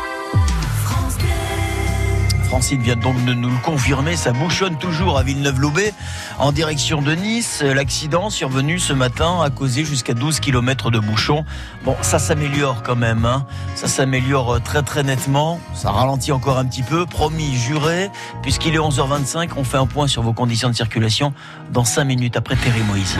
Francine 2.46 2.80
vient 2.80 2.96
donc 2.96 3.22
de 3.24 3.34
nous 3.34 3.50
le 3.50 3.58
confirmer, 3.64 4.16
ça 4.16 4.32
bouchonne 4.32 4.78
toujours 4.78 5.18
à 5.18 5.22
Villeneuve-Loubet 5.22 5.92
en 6.38 6.52
direction 6.52 7.02
de 7.02 7.12
Nice. 7.12 7.62
L'accident 7.62 8.30
survenu 8.30 8.78
ce 8.78 8.92
matin 8.92 9.40
a 9.42 9.50
causé 9.50 9.84
jusqu'à 9.84 10.14
12 10.14 10.40
km 10.40 10.90
de 10.90 11.00
bouchons. 11.00 11.44
Bon, 11.84 11.96
ça 12.02 12.18
s'améliore 12.18 12.82
quand 12.84 12.96
même, 12.96 13.24
hein. 13.24 13.46
ça 13.74 13.88
s'améliore 13.88 14.54
euh, 14.54 14.58
très 14.60 14.82
très 14.82 15.02
nettement. 15.02 15.60
Ça 15.74 15.90
ralentit 15.90 16.32
encore 16.32 16.58
un 16.58 16.64
petit 16.64 16.82
peu, 16.82 17.04
promis, 17.04 17.54
juré, 17.56 18.10
puisqu'il 18.42 18.74
est 18.74 18.78
11h25, 18.78 19.50
on 19.56 19.64
fait 19.64 19.78
un 19.78 19.86
point 19.86 20.06
sur 20.06 20.22
vos 20.22 20.32
conditions 20.32 20.70
de 20.70 20.74
circulation 20.74 21.34
dans 21.72 21.84
5 21.84 22.04
minutes 22.04 22.36
après 22.36 22.54
Terry 22.54 22.82
Moïse. 22.82 23.16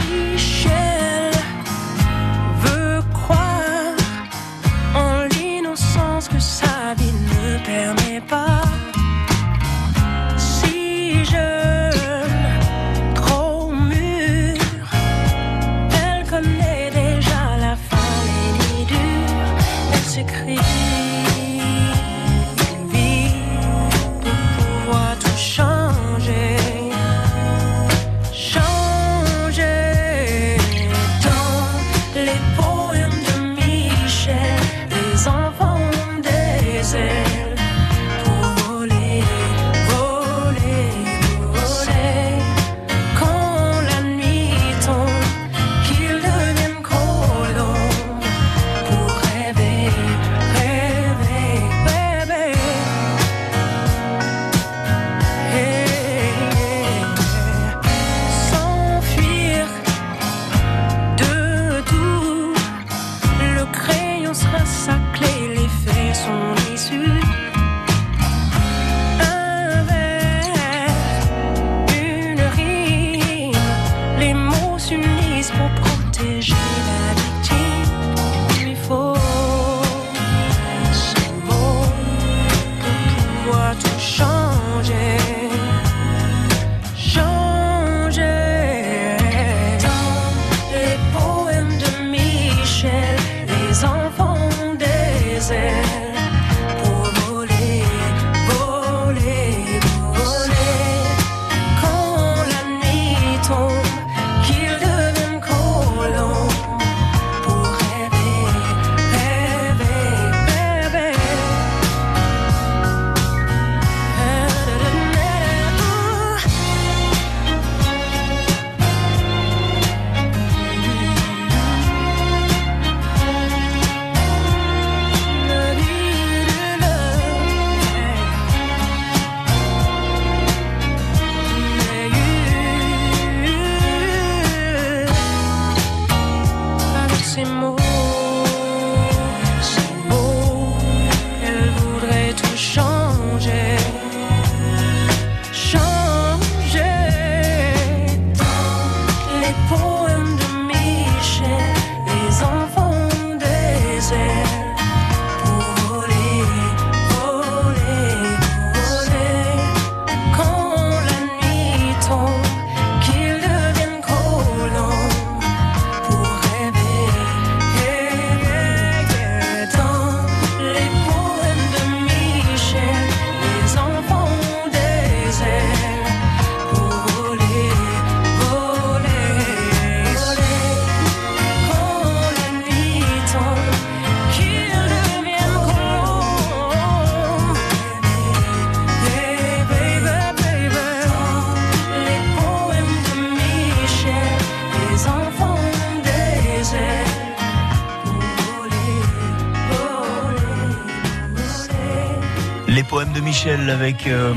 Poème 202.87 203.11
de 203.11 203.19
Michel 203.19 203.69
avec 203.69 204.07
euh, 204.07 204.33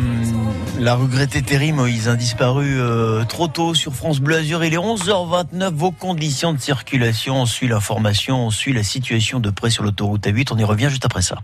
la 0.78 0.94
regrettée 0.94 1.42
Terry 1.42 1.72
Moïse, 1.72 2.08
a 2.08 2.16
disparu 2.16 2.80
euh, 2.80 3.24
trop 3.24 3.46
tôt 3.46 3.74
sur 3.74 3.94
France 3.94 4.18
Bleu 4.18 4.38
Azur. 4.38 4.64
Il 4.64 4.74
est 4.74 4.78
11h29, 4.78 5.70
vos 5.72 5.92
conditions 5.92 6.52
de 6.52 6.58
circulation, 6.58 7.42
on 7.42 7.46
suit 7.46 7.68
l'information, 7.68 8.46
on 8.46 8.50
suit 8.50 8.72
la 8.72 8.82
situation 8.82 9.38
de 9.40 9.50
près 9.50 9.70
sur 9.70 9.84
l'autoroute 9.84 10.26
A8, 10.26 10.48
on 10.52 10.58
y 10.58 10.64
revient 10.64 10.88
juste 10.90 11.04
après 11.04 11.22
ça. 11.22 11.36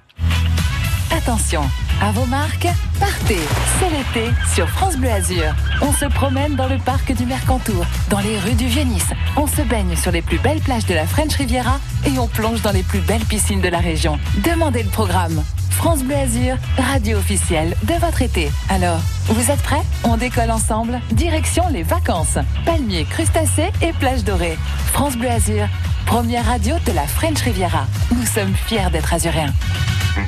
Attention, 1.11 1.63
à 2.03 2.13
vos 2.13 2.27
marques, 2.27 2.69
partez, 2.99 3.41
c'est 3.79 3.91
l'été 3.91 4.31
sur 4.55 4.69
France 4.69 4.97
Bleu 4.97 5.11
Azur. 5.11 5.55
On 5.81 5.93
se 5.93 6.05
promène 6.07 6.55
dans 6.55 6.69
le 6.69 6.79
parc 6.79 7.13
du 7.15 7.27
Mercantour, 7.27 7.85
dans 8.11 8.21
les 8.21 8.39
rues 8.39 8.55
du 8.55 8.67
Vieux-Nice. 8.67 9.11
On 9.37 9.47
se 9.47 9.63
baigne 9.63 9.97
sur 9.97 10.13
les 10.13 10.23
plus 10.23 10.39
belles 10.39 10.61
plages 10.61 10.87
de 10.87 10.95
la 10.95 11.07
French 11.07 11.35
Riviera 11.35 11.79
et 12.07 12.19
on 12.19 12.29
plonge 12.29 12.63
dans 12.63 12.73
les 12.73 12.83
plus 12.83 13.01
belles 13.01 13.25
piscines 13.25 13.61
de 13.61 13.69
la 13.69 13.79
région. 13.79 14.19
Demandez 14.45 14.83
le 14.83 14.91
programme. 14.91 15.43
France 15.71 16.03
Bleu 16.03 16.17
Azur, 16.17 16.57
radio 16.79 17.19
officielle 17.19 17.77
de 17.83 17.95
votre 17.95 18.23
été. 18.23 18.51
Alors, 18.71 19.01
vous 19.29 19.51
êtes 19.51 19.63
prêts? 19.63 19.83
On 20.05 20.17
décolle 20.17 20.51
ensemble, 20.51 21.01
direction 21.13 21.65
les 21.71 21.83
vacances. 21.83 22.39
Palmiers, 22.65 23.05
crustacés 23.05 23.71
et 23.83 23.93
plages 23.93 24.25
dorées. 24.25 24.59
France 24.93 25.17
Bleu 25.17 25.31
Azur, 25.31 25.69
première 26.07 26.47
radio 26.47 26.77
de 26.87 26.93
la 26.93 27.07
French 27.07 27.41
Riviera. 27.43 27.87
Nous 28.15 28.27
sommes 28.27 28.55
fiers 28.67 28.91
d'être 28.91 29.13
azuréens. 29.13 29.53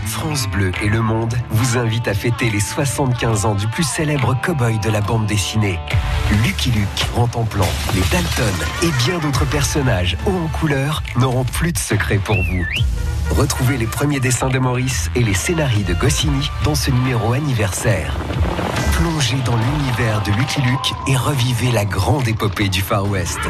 France 0.05 0.47
Bleu 0.49 0.71
et 0.83 0.89
Le 0.89 1.01
Monde 1.01 1.33
vous 1.59 1.77
invitent 1.77 2.07
à 2.07 2.15
fêter 2.15 2.51
les 2.51 2.61
75 2.61 3.45
ans 3.45 3.57
du 3.57 3.67
plus 3.67 3.83
célèbre 3.83 4.37
cow-boy 4.41 4.79
de 4.79 4.91
la 4.91 5.01
bande 5.01 5.27
dessinée. 5.27 5.81
Lucky 6.45 6.71
Luke, 6.71 7.07
plan, 7.51 7.67
les 7.95 8.01
Dalton 8.13 8.55
et 8.85 8.91
bien 9.05 9.19
d'autres 9.19 9.45
personnages 9.45 10.17
hauts 10.25 10.45
en 10.45 10.47
couleur 10.59 11.03
n'auront 11.17 11.43
plus 11.43 11.73
de 11.73 11.79
secret 11.79 12.19
pour 12.19 12.37
vous. 12.37 12.65
Retrouvez 13.31 13.77
les 13.77 13.89
premiers 13.89 14.21
dessins 14.21 14.51
de 14.51 14.61
Maurice 14.61 15.11
et 15.17 15.23
les 15.25 15.35
scénarios 15.35 15.83
de 15.83 15.95
Goscinny 15.95 16.49
dans 16.63 16.77
ce 16.77 16.93
numéro 16.93 17.33
anniversaire. 17.33 18.15
Plongez 18.93 19.39
dans 19.45 19.57
l'univers 19.57 20.23
de 20.23 20.31
Lucky 20.39 20.63
Luke 20.63 20.95
et 21.09 21.17
revivez 21.17 21.73
la 21.73 21.85
grande 21.85 22.29
épopée 22.29 22.69
du 22.69 22.83
Far 22.83 23.09
West. 23.09 23.41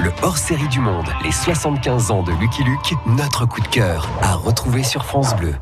Le 0.00 0.12
hors-série 0.22 0.68
du 0.68 0.78
monde, 0.78 1.08
les 1.24 1.32
75 1.32 2.12
ans 2.12 2.22
de 2.22 2.32
Lucky 2.40 2.62
Luke, 2.62 2.94
notre 3.06 3.46
coup 3.46 3.60
de 3.60 3.68
cœur, 3.68 4.08
à 4.22 4.34
retrouver 4.34 4.84
sur 4.84 5.04
France 5.04 5.34
Bleu. 5.34 5.54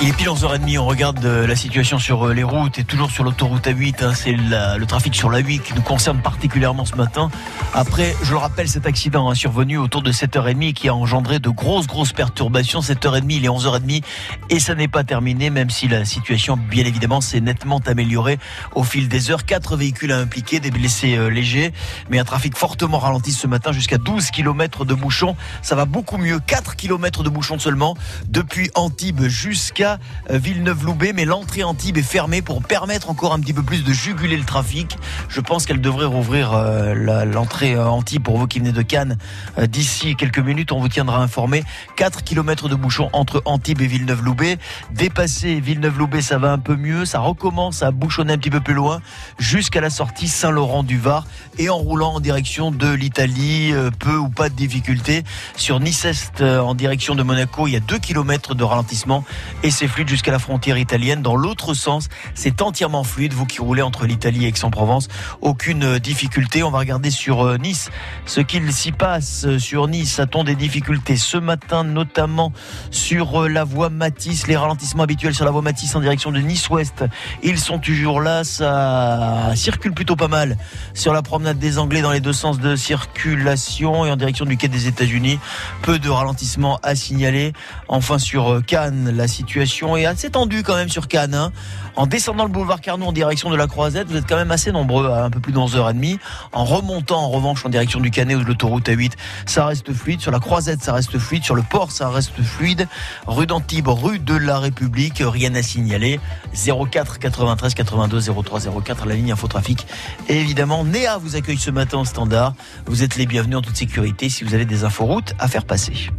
Il 0.00 0.08
est 0.08 0.12
pile 0.12 0.28
11h30, 0.28 0.78
on 0.78 0.86
regarde 0.86 1.24
euh, 1.24 1.44
la 1.44 1.56
situation 1.56 1.98
sur 1.98 2.28
euh, 2.28 2.32
les 2.32 2.44
routes 2.44 2.78
et 2.78 2.84
toujours 2.84 3.10
sur 3.10 3.24
l'autoroute 3.24 3.66
A8. 3.66 4.04
Hein, 4.04 4.12
c'est 4.14 4.30
le 4.32 4.84
trafic 4.84 5.12
sur 5.12 5.28
la 5.28 5.38
8 5.38 5.58
qui 5.58 5.74
nous 5.74 5.82
concerne 5.82 6.20
particulièrement 6.20 6.84
ce 6.84 6.94
matin. 6.94 7.32
Après, 7.74 8.14
je 8.22 8.30
le 8.30 8.36
rappelle, 8.36 8.68
cet 8.68 8.86
accident 8.86 9.28
a 9.28 9.34
survenu 9.34 9.76
autour 9.76 10.02
de 10.02 10.12
7h30 10.12 10.72
qui 10.72 10.88
a 10.88 10.94
engendré 10.94 11.40
de 11.40 11.48
grosses, 11.48 11.88
grosses 11.88 12.12
perturbations. 12.12 12.78
7h30, 12.78 13.24
il 13.28 13.44
est 13.44 13.48
11h30 13.48 14.04
et 14.50 14.60
ça 14.60 14.76
n'est 14.76 14.86
pas 14.86 15.02
terminé, 15.02 15.50
même 15.50 15.68
si 15.68 15.88
la 15.88 16.04
situation, 16.04 16.56
bien 16.56 16.84
évidemment, 16.84 17.20
s'est 17.20 17.40
nettement 17.40 17.80
améliorée 17.84 18.38
au 18.76 18.84
fil 18.84 19.08
des 19.08 19.32
heures. 19.32 19.46
Quatre 19.46 19.76
véhicules 19.76 20.12
à 20.12 20.18
impliquer, 20.18 20.60
des 20.60 20.70
blessés 20.70 21.16
euh, 21.16 21.28
légers, 21.28 21.72
mais 22.08 22.20
un 22.20 22.24
trafic 22.24 22.56
fortement 22.56 23.00
ralenti 23.00 23.32
ce 23.32 23.48
matin 23.48 23.72
jusqu'à 23.72 23.98
12 23.98 24.30
km 24.30 24.84
de 24.84 24.94
bouchons. 24.94 25.34
Ça 25.60 25.74
va 25.74 25.86
beaucoup 25.86 26.18
mieux. 26.18 26.38
4 26.38 26.76
km 26.76 27.24
de 27.24 27.30
bouchons 27.30 27.58
seulement 27.58 27.96
depuis 28.28 28.70
Antibes 28.76 29.24
jusqu'à 29.24 29.87
euh, 30.30 30.38
Villeneuve-Loubet, 30.38 31.12
mais 31.12 31.24
l'entrée 31.24 31.62
Antibes 31.62 31.96
est 31.96 32.02
fermée 32.02 32.42
pour 32.42 32.62
permettre 32.62 33.10
encore 33.10 33.32
un 33.32 33.40
petit 33.40 33.52
peu 33.52 33.62
plus 33.62 33.84
de 33.84 33.92
juguler 33.92 34.36
le 34.36 34.44
trafic. 34.44 34.96
Je 35.28 35.40
pense 35.40 35.66
qu'elle 35.66 35.80
devrait 35.80 36.06
rouvrir 36.06 36.52
euh, 36.52 37.24
l'entrée 37.24 37.74
euh, 37.74 37.86
Antibes 37.86 38.22
pour 38.22 38.38
vous 38.38 38.46
qui 38.46 38.58
venez 38.58 38.72
de 38.72 38.82
Cannes 38.82 39.16
d'ici 39.60 40.16
quelques 40.16 40.38
minutes. 40.38 40.72
On 40.72 40.80
vous 40.80 40.88
tiendra 40.88 41.22
informé. 41.22 41.64
4 41.96 42.24
km 42.24 42.68
de 42.68 42.74
bouchons 42.74 43.08
entre 43.12 43.42
Antibes 43.44 43.80
et 43.80 43.86
Villeneuve-Loubet. 43.86 44.58
Dépassé 44.92 45.60
Villeneuve-Loubet, 45.60 46.22
ça 46.22 46.38
va 46.38 46.52
un 46.52 46.58
peu 46.58 46.76
mieux. 46.76 47.04
Ça 47.04 47.20
recommence 47.20 47.82
à 47.82 47.90
bouchonner 47.90 48.34
un 48.34 48.38
petit 48.38 48.50
peu 48.50 48.60
plus 48.60 48.74
loin 48.74 49.00
jusqu'à 49.38 49.80
la 49.80 49.90
sortie 49.90 50.28
Saint-Laurent-du-Var 50.28 51.26
et 51.58 51.70
en 51.70 51.76
roulant 51.76 52.14
en 52.14 52.20
direction 52.20 52.70
de 52.70 52.88
l'Italie, 52.88 53.72
peu 53.98 54.16
ou 54.16 54.28
pas 54.28 54.48
de 54.48 54.54
difficultés. 54.54 55.24
Sur 55.56 55.80
Nice-Est 55.80 56.42
en 56.42 56.74
direction 56.74 57.14
de 57.14 57.22
Monaco, 57.22 57.66
il 57.66 57.72
y 57.72 57.76
a 57.76 57.80
2 57.80 57.98
km 57.98 58.54
de 58.54 58.64
ralentissement 58.64 59.24
et 59.62 59.70
c'est 59.78 59.86
fluide 59.86 60.08
jusqu'à 60.08 60.32
la 60.32 60.40
frontière 60.40 60.76
italienne. 60.76 61.22
Dans 61.22 61.36
l'autre 61.36 61.72
sens, 61.72 62.08
c'est 62.34 62.62
entièrement 62.62 63.04
fluide. 63.04 63.32
Vous 63.32 63.46
qui 63.46 63.60
roulez 63.60 63.80
entre 63.80 64.06
l'Italie 64.06 64.44
et 64.44 64.48
Aix-en-Provence, 64.48 65.06
aucune 65.40 66.00
difficulté. 66.00 66.64
On 66.64 66.72
va 66.72 66.80
regarder 66.80 67.12
sur 67.12 67.46
euh, 67.46 67.58
Nice 67.58 67.88
ce 68.26 68.40
qu'il 68.40 68.72
s'y 68.72 68.90
passe. 68.90 69.46
Sur 69.58 69.86
Nice, 69.86 70.18
a-t-on 70.18 70.42
des 70.42 70.56
difficultés 70.56 71.16
ce 71.16 71.36
matin, 71.36 71.84
notamment 71.84 72.52
sur 72.90 73.44
euh, 73.44 73.48
la 73.48 73.62
voie 73.62 73.88
Matisse, 73.88 74.48
les 74.48 74.56
ralentissements 74.56 75.04
habituels 75.04 75.36
sur 75.36 75.44
la 75.44 75.52
voie 75.52 75.62
Matisse 75.62 75.94
en 75.94 76.00
direction 76.00 76.32
de 76.32 76.40
Nice-Ouest? 76.40 77.04
Ils 77.44 77.60
sont 77.60 77.78
toujours 77.78 78.20
là. 78.20 78.42
Ça 78.42 79.52
circule 79.54 79.92
plutôt 79.92 80.16
pas 80.16 80.26
mal 80.26 80.56
sur 80.92 81.12
la 81.12 81.22
promenade 81.22 81.60
des 81.60 81.78
Anglais 81.78 82.02
dans 82.02 82.10
les 82.10 82.20
deux 82.20 82.32
sens 82.32 82.58
de 82.58 82.74
circulation 82.74 84.04
et 84.06 84.10
en 84.10 84.16
direction 84.16 84.44
du 84.44 84.56
quai 84.56 84.66
des 84.66 84.88
États-Unis. 84.88 85.38
Peu 85.82 86.00
de 86.00 86.10
ralentissements 86.10 86.80
à 86.82 86.96
signaler. 86.96 87.52
Enfin, 87.86 88.18
sur 88.18 88.54
euh, 88.54 88.60
Cannes, 88.60 89.12
la 89.14 89.28
situation 89.28 89.67
est 89.96 90.06
assez 90.06 90.30
tendue 90.30 90.62
quand 90.62 90.76
même 90.76 90.88
sur 90.88 91.08
Cannes. 91.08 91.34
Hein. 91.34 91.52
En 91.96 92.06
descendant 92.06 92.44
le 92.44 92.50
boulevard 92.50 92.80
Carnot 92.80 93.06
en 93.06 93.12
direction 93.12 93.50
de 93.50 93.56
la 93.56 93.66
Croisette, 93.66 94.08
vous 94.08 94.16
êtes 94.16 94.26
quand 94.28 94.36
même 94.36 94.50
assez 94.50 94.72
nombreux 94.72 95.10
à 95.10 95.24
un 95.24 95.30
peu 95.30 95.40
plus 95.40 95.52
de 95.52 95.58
11h30. 95.58 96.18
En 96.52 96.64
remontant 96.64 97.20
en 97.20 97.28
revanche 97.28 97.64
en 97.64 97.68
direction 97.68 98.00
du 98.00 98.10
Canet 98.10 98.36
ou 98.36 98.42
de 98.42 98.46
l'autoroute 98.46 98.88
A8, 98.88 99.12
ça 99.46 99.66
reste 99.66 99.92
fluide. 99.92 100.20
Sur 100.20 100.30
la 100.30 100.38
Croisette, 100.38 100.82
ça 100.82 100.92
reste 100.92 101.18
fluide. 101.18 101.44
Sur 101.44 101.54
le 101.54 101.62
port, 101.62 101.90
ça 101.90 102.08
reste 102.08 102.40
fluide. 102.42 102.88
Rue 103.26 103.46
d'Antibes, 103.46 103.88
rue 103.88 104.18
de 104.18 104.36
la 104.36 104.58
République, 104.58 105.22
rien 105.24 105.54
à 105.54 105.62
signaler. 105.62 106.20
04 106.54 107.18
93 107.18 107.74
82 107.74 108.20
03 108.42 108.60
04, 108.82 109.06
la 109.06 109.14
ligne 109.14 109.32
infotrafic. 109.32 109.86
Et 110.28 110.40
évidemment, 110.40 110.84
Néa 110.84 111.18
vous 111.18 111.36
accueille 111.36 111.58
ce 111.58 111.70
matin 111.70 111.98
au 111.98 112.04
standard. 112.04 112.54
Vous 112.86 113.02
êtes 113.02 113.16
les 113.16 113.26
bienvenus 113.26 113.58
en 113.58 113.62
toute 113.62 113.76
sécurité 113.76 114.28
si 114.28 114.44
vous 114.44 114.54
avez 114.54 114.64
des 114.64 114.84
infos 114.84 115.04
routes 115.04 115.34
à 115.38 115.48
faire 115.48 115.64
passer. 115.64 116.10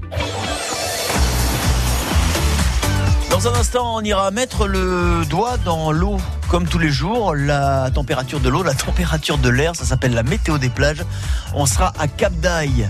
Dans 3.41 3.47
un 3.47 3.57
instant, 3.57 3.95
on 3.95 4.01
ira 4.01 4.31
mettre 4.31 4.67
le 4.67 5.23
doigt 5.29 5.55
dans 5.63 5.93
l'eau. 5.93 6.17
Comme 6.49 6.67
tous 6.67 6.77
les 6.77 6.89
jours, 6.89 7.33
la 7.35 7.89
température 7.89 8.41
de 8.41 8.49
l'eau, 8.49 8.63
la 8.63 8.73
température 8.73 9.37
de 9.37 9.47
l'air, 9.47 9.77
ça 9.77 9.85
s'appelle 9.85 10.13
la 10.13 10.23
météo 10.23 10.57
des 10.57 10.67
plages. 10.67 11.05
On 11.53 11.65
sera 11.65 11.93
à 11.97 12.09
Cap 12.09 12.33
d'Aille 12.33 12.89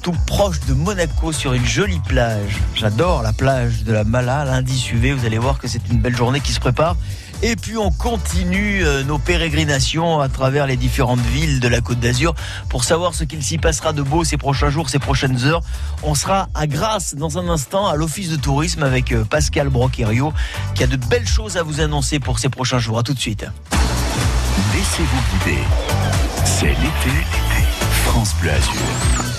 tout 0.00 0.14
proche 0.28 0.60
de 0.60 0.74
Monaco 0.74 1.32
sur 1.32 1.54
une 1.54 1.66
jolie 1.66 1.98
plage. 2.06 2.60
J'adore 2.76 3.22
la 3.24 3.32
plage 3.32 3.82
de 3.82 3.92
la 3.92 4.04
Mala 4.04 4.44
lundi 4.44 4.78
suivi. 4.78 5.10
Vous 5.10 5.26
allez 5.26 5.38
voir 5.38 5.58
que 5.58 5.66
c'est 5.66 5.88
une 5.90 5.98
belle 5.98 6.16
journée 6.16 6.38
qui 6.38 6.52
se 6.52 6.60
prépare. 6.60 6.94
Et 7.42 7.56
puis 7.56 7.78
on 7.78 7.90
continue 7.90 8.84
euh, 8.84 9.02
nos 9.02 9.18
pérégrinations 9.18 10.20
à 10.20 10.28
travers 10.28 10.66
les 10.66 10.76
différentes 10.76 11.20
villes 11.20 11.58
de 11.60 11.68
la 11.68 11.80
Côte 11.80 11.98
d'Azur 11.98 12.34
pour 12.68 12.84
savoir 12.84 13.14
ce 13.14 13.24
qu'il 13.24 13.42
s'y 13.42 13.56
passera 13.56 13.92
de 13.92 14.02
beau 14.02 14.24
ces 14.24 14.36
prochains 14.36 14.68
jours, 14.68 14.90
ces 14.90 14.98
prochaines 14.98 15.44
heures. 15.44 15.62
On 16.02 16.14
sera 16.14 16.48
à 16.54 16.66
Grasse 16.66 17.14
dans 17.14 17.38
un 17.38 17.48
instant 17.48 17.86
à 17.86 17.96
l'office 17.96 18.28
de 18.28 18.36
tourisme 18.36 18.82
avec 18.82 19.12
euh, 19.12 19.24
Pascal 19.24 19.70
Broquerio 19.70 20.34
qui 20.74 20.84
a 20.84 20.86
de 20.86 20.96
belles 20.96 21.28
choses 21.28 21.56
à 21.56 21.62
vous 21.62 21.80
annoncer 21.80 22.20
pour 22.20 22.38
ces 22.38 22.50
prochains 22.50 22.78
jours. 22.78 22.98
À 22.98 23.02
tout 23.02 23.14
de 23.14 23.20
suite. 23.20 23.46
Laissez-vous 24.74 25.38
guider. 25.44 25.58
C'est 26.44 26.66
l'été. 26.66 27.26
France 28.04 28.34
Bleu 28.40 28.50
Azur. 28.50 29.29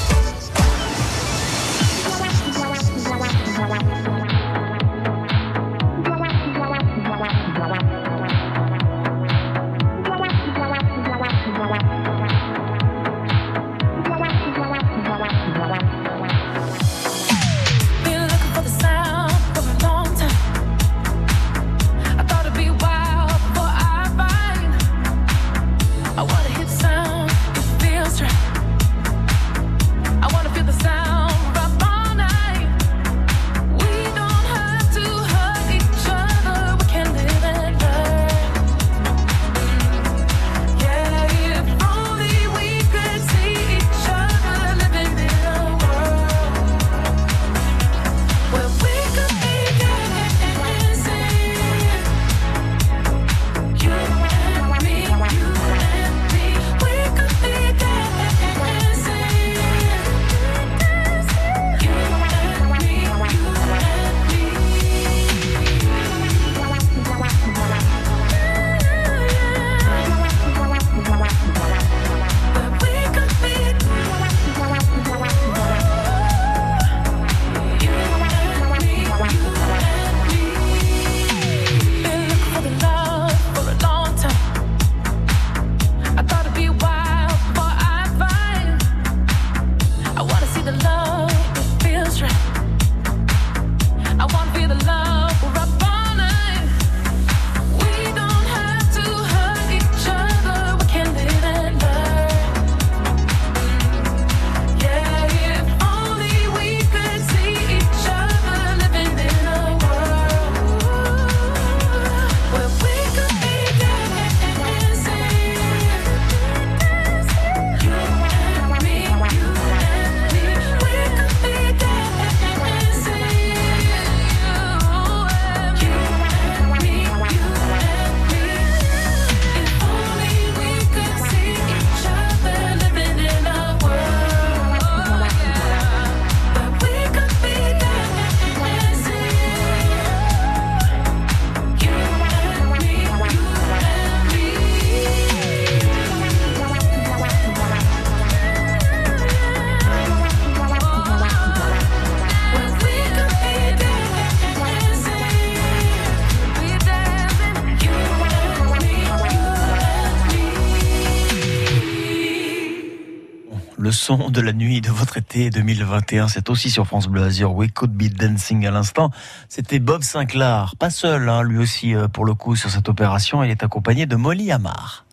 De 164.17 164.41
la 164.41 164.51
nuit 164.51 164.81
de 164.81 164.89
votre 164.89 165.15
été 165.15 165.49
2021. 165.49 166.27
C'est 166.27 166.49
aussi 166.49 166.69
sur 166.69 166.85
France 166.85 167.07
Bleu 167.07 167.23
Azur. 167.23 167.53
We 167.53 167.71
could 167.73 167.91
be 167.91 168.09
dancing 168.13 168.65
à 168.67 168.71
l'instant. 168.71 169.09
C'était 169.47 169.79
Bob 169.79 170.03
Sinclair, 170.03 170.75
pas 170.77 170.89
seul, 170.89 171.29
hein, 171.29 171.43
lui 171.43 171.57
aussi 171.57 171.95
euh, 171.95 172.09
pour 172.09 172.25
le 172.25 172.33
coup 172.33 172.57
sur 172.57 172.69
cette 172.69 172.89
opération. 172.89 173.41
Il 173.41 173.49
est 173.49 173.63
accompagné 173.63 174.05
de 174.07 174.17
Molly 174.17 174.51
Amar. 174.51 175.05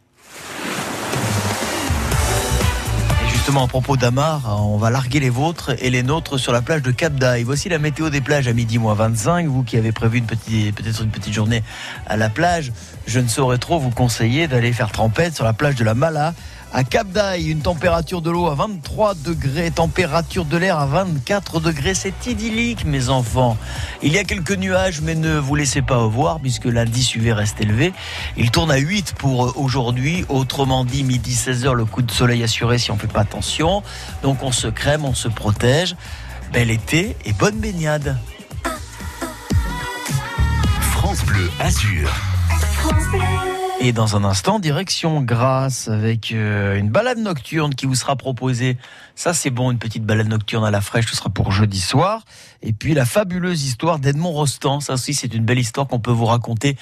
Et 3.24 3.28
justement, 3.28 3.64
à 3.64 3.68
propos 3.68 3.96
d'Amar, 3.96 4.60
on 4.68 4.78
va 4.78 4.90
larguer 4.90 5.20
les 5.20 5.30
vôtres 5.30 5.70
et 5.78 5.90
les 5.90 6.02
nôtres 6.02 6.40
sur 6.40 6.52
la 6.52 6.60
plage 6.60 6.82
de 6.82 6.90
Cap 6.90 7.14
d'Aille. 7.14 7.44
Voici 7.44 7.68
la 7.68 7.78
météo 7.78 8.10
des 8.10 8.20
plages 8.20 8.48
à 8.48 8.52
midi 8.52 8.78
moins 8.78 8.94
25. 8.94 9.46
Vous 9.46 9.62
qui 9.62 9.76
avez 9.76 9.92
prévu 9.92 10.22
peut-être 10.22 11.02
une 11.02 11.10
petite 11.10 11.34
journée 11.34 11.62
à 12.06 12.16
la 12.16 12.30
plage, 12.30 12.72
je 13.06 13.20
ne 13.20 13.28
saurais 13.28 13.58
trop 13.58 13.78
vous 13.78 13.90
conseiller 13.90 14.48
d'aller 14.48 14.72
faire 14.72 14.90
trempette 14.90 15.36
sur 15.36 15.44
la 15.44 15.52
plage 15.52 15.76
de 15.76 15.84
la 15.84 15.94
Mala 15.94 16.34
à 16.72 16.84
Cap 16.84 17.08
d'Aille, 17.08 17.50
une 17.50 17.60
température 17.60 18.20
de 18.20 18.30
l'eau 18.30 18.46
à 18.46 18.54
23 18.54 19.14
degrés, 19.14 19.70
température 19.70 20.44
de 20.44 20.56
l'air 20.56 20.78
à 20.78 20.86
24 20.86 21.60
degrés. 21.60 21.94
C'est 21.94 22.26
idyllique, 22.26 22.84
mes 22.84 23.08
enfants. 23.08 23.56
Il 24.02 24.12
y 24.12 24.18
a 24.18 24.24
quelques 24.24 24.56
nuages, 24.56 25.00
mais 25.00 25.14
ne 25.14 25.38
vous 25.38 25.54
laissez 25.54 25.82
pas 25.82 26.06
voir, 26.06 26.40
puisque 26.40 26.66
l'indice 26.66 27.14
UV 27.14 27.32
reste 27.32 27.60
élevé. 27.60 27.92
Il 28.36 28.50
tourne 28.50 28.70
à 28.70 28.76
8 28.76 29.14
pour 29.18 29.58
aujourd'hui. 29.58 30.24
Autrement 30.28 30.84
dit, 30.84 31.04
midi 31.04 31.32
16h, 31.34 31.72
le 31.72 31.84
coup 31.84 32.02
de 32.02 32.10
soleil 32.10 32.42
assuré 32.42 32.78
si 32.78 32.90
on 32.90 32.94
ne 32.94 33.00
fait 33.00 33.06
pas 33.06 33.20
attention. 33.20 33.82
Donc 34.22 34.42
on 34.42 34.52
se 34.52 34.68
crème, 34.68 35.04
on 35.04 35.14
se 35.14 35.28
protège. 35.28 35.96
Bel 36.52 36.70
été 36.70 37.16
et 37.24 37.32
bonne 37.32 37.58
baignade. 37.58 38.16
France 40.80 41.24
Bleu 41.24 41.50
Azur. 41.60 42.10
Et 43.80 43.92
dans 43.92 44.16
un 44.16 44.24
instant, 44.24 44.58
direction 44.58 45.22
Grasse 45.22 45.86
avec 45.86 46.32
euh, 46.32 46.76
une 46.76 46.90
balade 46.90 47.18
nocturne 47.18 47.74
qui 47.76 47.86
vous 47.86 47.94
sera 47.94 48.16
proposée. 48.16 48.76
Ça, 49.18 49.34
c'est 49.34 49.50
bon, 49.50 49.72
une 49.72 49.78
petite 49.78 50.04
balade 50.04 50.28
nocturne 50.28 50.64
à 50.64 50.70
la 50.70 50.80
fraîche, 50.80 51.06
ce 51.10 51.16
sera 51.16 51.28
pour 51.28 51.50
jeudi 51.50 51.80
soir. 51.80 52.22
Et 52.62 52.72
puis 52.72 52.94
la 52.94 53.04
fabuleuse 53.04 53.64
histoire 53.64 53.98
d'Edmond 53.98 54.30
Rostand. 54.30 54.78
Ça 54.78 54.94
aussi, 54.94 55.12
c'est 55.12 55.34
une 55.34 55.44
belle 55.44 55.58
histoire 55.58 55.88
qu'on 55.88 55.98
peut 55.98 56.12
vous 56.12 56.26
raconter 56.26 56.76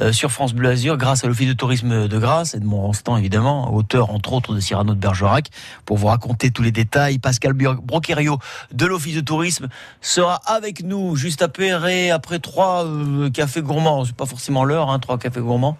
euh, 0.00 0.10
sur 0.10 0.32
France 0.32 0.54
Bleu 0.54 0.70
Azur 0.70 0.96
grâce 0.96 1.22
à 1.22 1.28
l'Office 1.28 1.48
de 1.48 1.52
tourisme 1.52 2.08
de 2.08 2.18
Grasse. 2.18 2.54
Edmond 2.54 2.80
Rostand, 2.80 3.18
évidemment, 3.18 3.74
auteur 3.74 4.08
entre 4.08 4.32
autres 4.32 4.54
de 4.54 4.60
Cyrano 4.60 4.94
de 4.94 4.98
Bergerac, 4.98 5.50
pour 5.84 5.98
vous 5.98 6.06
raconter 6.06 6.50
tous 6.50 6.62
les 6.62 6.72
détails. 6.72 7.18
Pascal 7.18 7.52
Broquerio 7.52 8.38
de 8.72 8.86
l'Office 8.86 9.16
de 9.16 9.20
tourisme 9.20 9.68
sera 10.00 10.36
avec 10.46 10.82
nous 10.82 11.14
juste 11.14 11.42
après, 11.42 12.08
après 12.08 12.38
trois 12.38 12.86
euh, 12.86 13.28
cafés 13.28 13.60
gourmands. 13.60 14.06
C'est 14.06 14.16
pas 14.16 14.24
forcément 14.24 14.64
l'heure, 14.64 14.88
hein, 14.88 14.98
trois 14.98 15.18
cafés 15.18 15.40
gourmands 15.40 15.76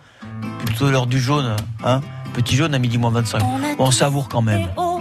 plutôt 0.64 0.90
l'heure 0.90 1.06
du 1.06 1.20
jaune, 1.20 1.56
hein 1.84 2.02
Petit 2.34 2.56
jaune 2.56 2.74
à 2.74 2.78
midi 2.78 2.96
moins 2.96 3.10
25. 3.10 3.42
Bon, 3.76 3.86
on 3.86 3.90
savoure 3.90 4.28
quand 4.28 4.40
même, 4.40 4.66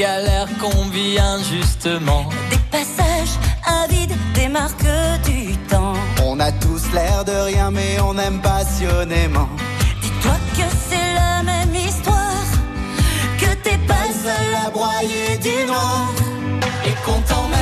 galères 0.00 0.48
qu'on 0.58 0.88
vit 0.88 1.18
injustement. 1.18 2.24
Des 2.48 2.62
passages 2.70 3.34
avides, 3.82 4.16
des 4.34 4.48
marques 4.48 4.96
du 5.26 5.54
temps. 5.68 5.92
On 6.24 6.40
a 6.40 6.50
tous 6.52 6.90
l'air 6.94 7.22
de 7.26 7.36
rien, 7.50 7.70
mais 7.70 8.00
on 8.00 8.16
aime 8.16 8.40
passionnément. 8.40 9.50
Dis-toi 10.00 10.36
que 10.56 10.66
c'est 10.88 11.10
la 11.22 11.42
même 11.42 11.74
histoire, 11.74 12.46
que 13.40 13.50
t'es 13.64 13.78
pas 13.92 14.08
seul 14.24 14.48
à 14.64 14.70
broyer 14.70 15.36
du 15.46 15.56
noir. 15.66 16.08
Et 16.88 16.94
qu'on 17.04 17.20
t'emmène 17.28 17.59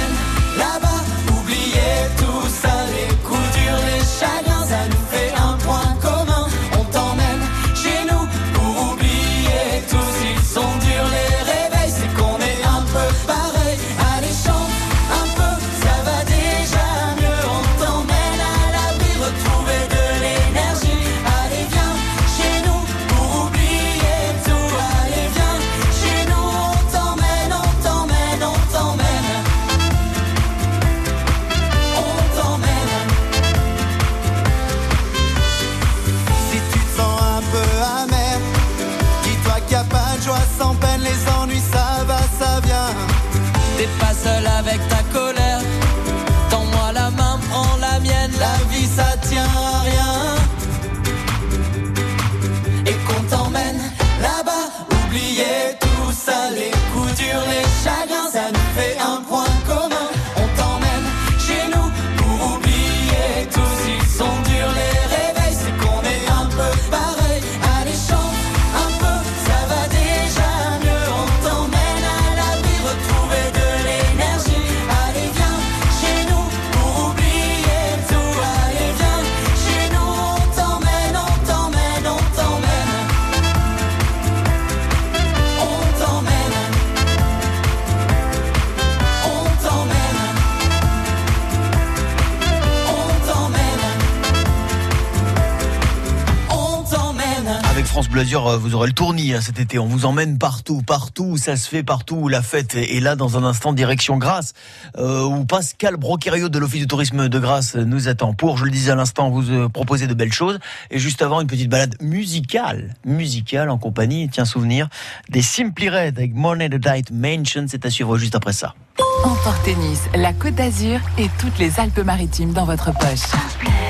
France 97.98 98.10
euh, 98.14 98.56
vous 98.56 98.76
aurez 98.76 98.86
le 98.86 98.92
tournis 98.92 99.34
hein, 99.34 99.40
cet 99.40 99.58
été. 99.58 99.76
On 99.80 99.86
vous 99.86 100.06
emmène 100.06 100.38
partout, 100.38 100.82
partout 100.82 101.24
où 101.24 101.36
ça 101.36 101.56
se 101.56 101.68
fait, 101.68 101.82
partout 101.82 102.14
où 102.14 102.28
la 102.28 102.42
fête 102.42 102.76
est 102.76 103.00
là. 103.00 103.16
Dans 103.16 103.36
un 103.36 103.42
instant, 103.42 103.72
direction 103.72 104.18
Grasse, 104.18 104.52
euh, 104.96 105.24
où 105.24 105.44
Pascal 105.44 105.96
Broquerio 105.96 106.48
de 106.48 106.60
l'Office 106.60 106.82
de 106.82 106.86
tourisme 106.86 107.28
de 107.28 107.38
Grasse 107.40 107.74
nous 107.74 108.06
attend 108.06 108.34
pour, 108.34 108.56
je 108.56 108.66
le 108.66 108.70
disais 108.70 108.92
à 108.92 108.94
l'instant, 108.94 109.30
vous 109.30 109.50
euh, 109.50 109.68
proposer 109.68 110.06
de 110.06 110.14
belles 110.14 110.32
choses. 110.32 110.60
Et 110.92 111.00
juste 111.00 111.22
avant, 111.22 111.40
une 111.40 111.48
petite 111.48 111.70
balade 111.70 111.96
musicale, 112.00 112.94
musicale 113.04 113.68
en 113.68 113.78
compagnie, 113.78 114.28
tiens 114.28 114.44
souvenir, 114.44 114.88
des 115.28 115.42
Simply 115.42 115.88
Red 115.88 116.18
avec 116.18 116.36
Money 116.36 116.68
the 116.68 116.76
Dight 116.76 117.10
Mansion. 117.10 117.64
C'est 117.66 117.84
à 117.84 117.90
suivre 117.90 118.16
juste 118.16 118.36
après 118.36 118.52
ça. 118.52 118.76
Emportez 119.24 119.74
Nice, 119.76 120.08
la 120.14 120.32
Côte 120.32 120.54
d'Azur 120.54 121.00
et 121.18 121.28
toutes 121.38 121.58
les 121.58 121.78
Alpes-Maritimes 121.80 122.52
dans 122.52 122.64
votre 122.64 122.92
poche. 122.92 123.30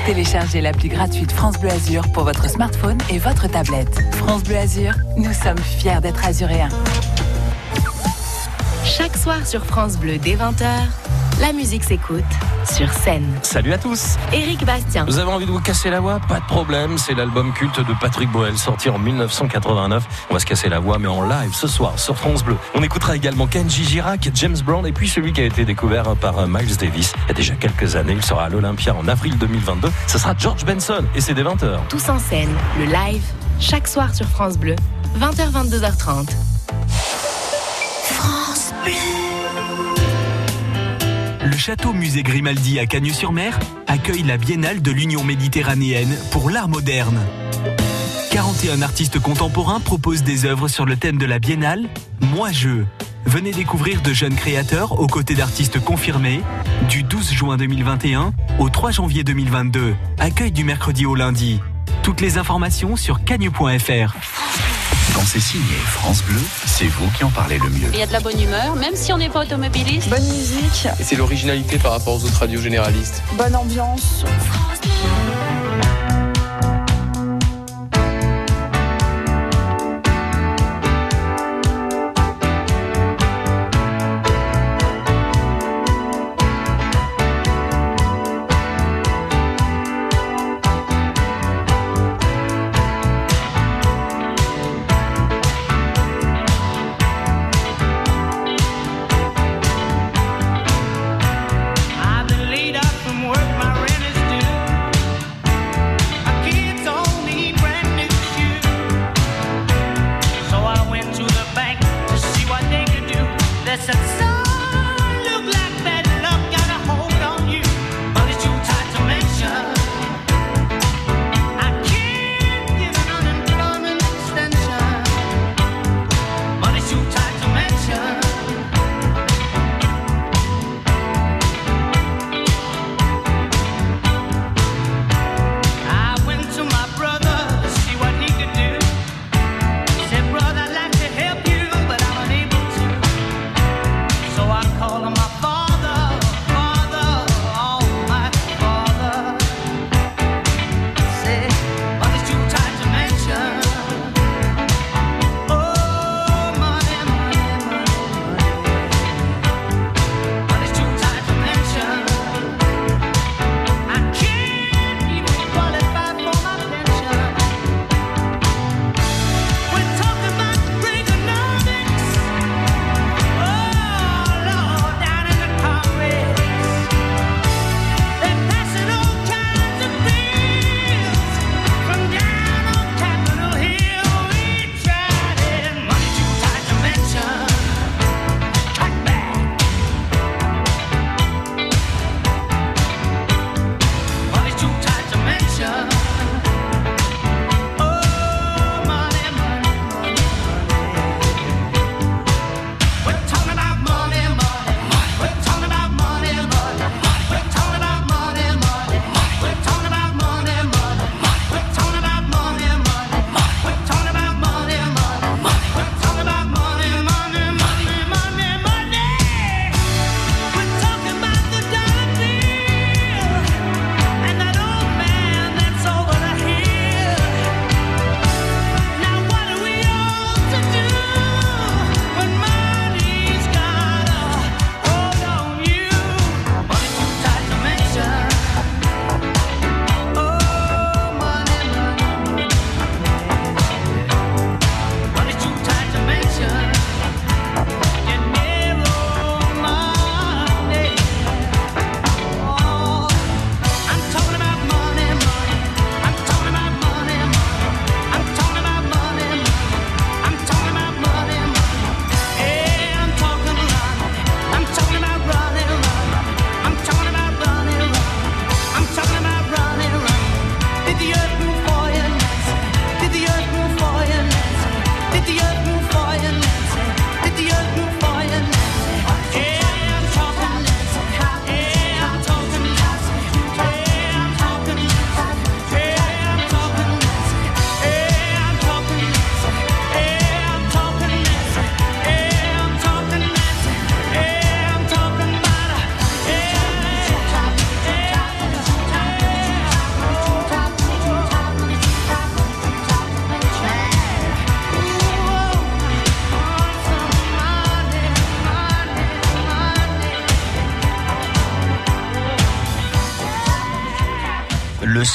Téléchargez 0.05 0.61
l'appli 0.61 0.89
gratuite 0.89 1.31
France 1.31 1.59
Bleu 1.59 1.69
Azur 1.69 2.03
pour 2.13 2.23
votre 2.23 2.49
smartphone 2.49 2.97
et 3.09 3.19
votre 3.19 3.47
tablette. 3.47 3.99
France 4.13 4.43
Bleu 4.43 4.57
Azur, 4.57 4.93
nous 5.17 5.33
sommes 5.33 5.57
fiers 5.57 6.01
d'être 6.01 6.25
azuréens. 6.25 6.69
Chaque 8.89 9.17
soir 9.17 9.45
sur 9.45 9.63
France 9.65 9.97
Bleu 9.97 10.17
dès 10.17 10.35
20h, 10.35 10.65
la 11.39 11.53
musique 11.53 11.83
s'écoute 11.83 12.23
sur 12.65 12.91
scène. 12.91 13.23
Salut 13.43 13.71
à 13.71 13.77
tous. 13.77 14.15
Éric 14.33 14.65
Bastien. 14.65 15.05
Vous 15.05 15.19
avez 15.19 15.31
envie 15.31 15.45
de 15.45 15.51
vous 15.51 15.59
casser 15.59 15.91
la 15.91 15.99
voix? 15.99 16.19
Pas 16.27 16.39
de 16.39 16.45
problème, 16.45 16.97
c'est 16.97 17.13
l'album 17.13 17.53
culte 17.53 17.79
de 17.79 17.93
Patrick 18.01 18.31
Boel 18.31 18.57
sorti 18.57 18.89
en 18.89 18.97
1989. 18.97 20.03
On 20.31 20.33
va 20.33 20.39
se 20.39 20.45
casser 20.47 20.69
la 20.69 20.79
voix 20.79 20.97
mais 20.97 21.07
en 21.07 21.21
live 21.21 21.53
ce 21.53 21.67
soir 21.67 21.99
sur 21.99 22.17
France 22.17 22.43
Bleu. 22.43 22.57
On 22.73 22.81
écoutera 22.81 23.15
également 23.15 23.45
Kenji 23.45 23.85
Girac, 23.85 24.27
James 24.33 24.57
Brown 24.65 24.85
et 24.87 24.91
puis 24.91 25.07
celui 25.07 25.33
qui 25.33 25.41
a 25.41 25.45
été 25.45 25.65
découvert 25.65 26.15
par 26.15 26.47
Miles 26.47 26.77
Davis 26.77 27.13
il 27.25 27.27
y 27.27 27.31
a 27.31 27.33
déjà 27.35 27.53
quelques 27.53 27.95
années. 27.95 28.13
Il 28.13 28.25
sera 28.25 28.45
à 28.45 28.49
l'Olympia 28.49 28.95
en 28.95 29.07
avril 29.07 29.37
2022. 29.37 29.91
Ce 30.07 30.17
sera 30.17 30.33
George 30.35 30.65
Benson 30.65 31.05
et 31.13 31.21
c'est 31.21 31.35
dès 31.35 31.43
20h. 31.43 31.77
Tous 31.89 32.09
en 32.09 32.17
scène, 32.17 32.49
le 32.79 32.85
live, 32.85 33.23
chaque 33.59 33.87
soir 33.87 34.15
sur 34.15 34.25
France 34.25 34.57
Bleu, 34.57 34.75
20h 35.19 35.51
22h30. 35.51 36.27
France. 38.13 38.48
Le 41.43 41.57
château 41.57 41.93
musée 41.93 42.23
Grimaldi 42.23 42.79
à 42.79 42.85
Cagnes-sur-Mer 42.85 43.59
accueille 43.87 44.23
la 44.23 44.37
Biennale 44.37 44.81
de 44.81 44.91
l'Union 44.91 45.23
méditerranéenne 45.23 46.15
pour 46.31 46.49
l'art 46.49 46.69
moderne. 46.69 47.19
41 48.31 48.81
artistes 48.81 49.19
contemporains 49.19 49.79
proposent 49.79 50.23
des 50.23 50.45
œuvres 50.45 50.67
sur 50.67 50.85
le 50.85 50.95
thème 50.95 51.17
de 51.17 51.25
la 51.25 51.39
Biennale 51.39 51.89
Moi 52.21 52.51
je. 52.51 52.83
Venez 53.25 53.51
découvrir 53.51 54.01
de 54.01 54.13
jeunes 54.13 54.35
créateurs 54.35 54.99
aux 54.99 55.07
côtés 55.07 55.35
d'artistes 55.35 55.79
confirmés 55.79 56.41
du 56.89 57.03
12 57.03 57.31
juin 57.31 57.57
2021 57.57 58.33
au 58.59 58.69
3 58.69 58.91
janvier 58.91 59.23
2022. 59.23 59.95
Accueil 60.17 60.51
du 60.51 60.63
mercredi 60.63 61.05
au 61.05 61.15
lundi. 61.15 61.59
Toutes 62.01 62.21
les 62.21 62.37
informations 62.37 62.95
sur 62.95 63.23
cagne.fr. 63.23 64.15
Quand 65.13 65.25
c'est 65.25 65.39
signé 65.39 65.75
France 65.85 66.23
Bleu, 66.23 66.39
c'est 66.65 66.87
vous 66.87 67.09
qui 67.11 67.23
en 67.23 67.29
parlez 67.29 67.57
le 67.57 67.69
mieux. 67.69 67.89
Il 67.93 67.99
y 67.99 68.01
a 68.01 68.07
de 68.07 68.13
la 68.13 68.19
bonne 68.19 68.39
humeur, 68.39 68.75
même 68.75 68.95
si 68.95 69.11
on 69.13 69.17
n'est 69.17 69.29
pas 69.29 69.41
automobiliste. 69.41 70.09
Bonne 70.09 70.27
musique. 70.27 70.87
Et 70.99 71.03
c'est 71.03 71.15
l'originalité 71.15 71.77
par 71.77 71.91
rapport 71.91 72.15
aux 72.15 72.25
autres 72.25 72.39
radios 72.39 72.61
généralistes. 72.61 73.23
Bonne 73.37 73.55
ambiance. 73.55 74.23
I've 74.25 75.18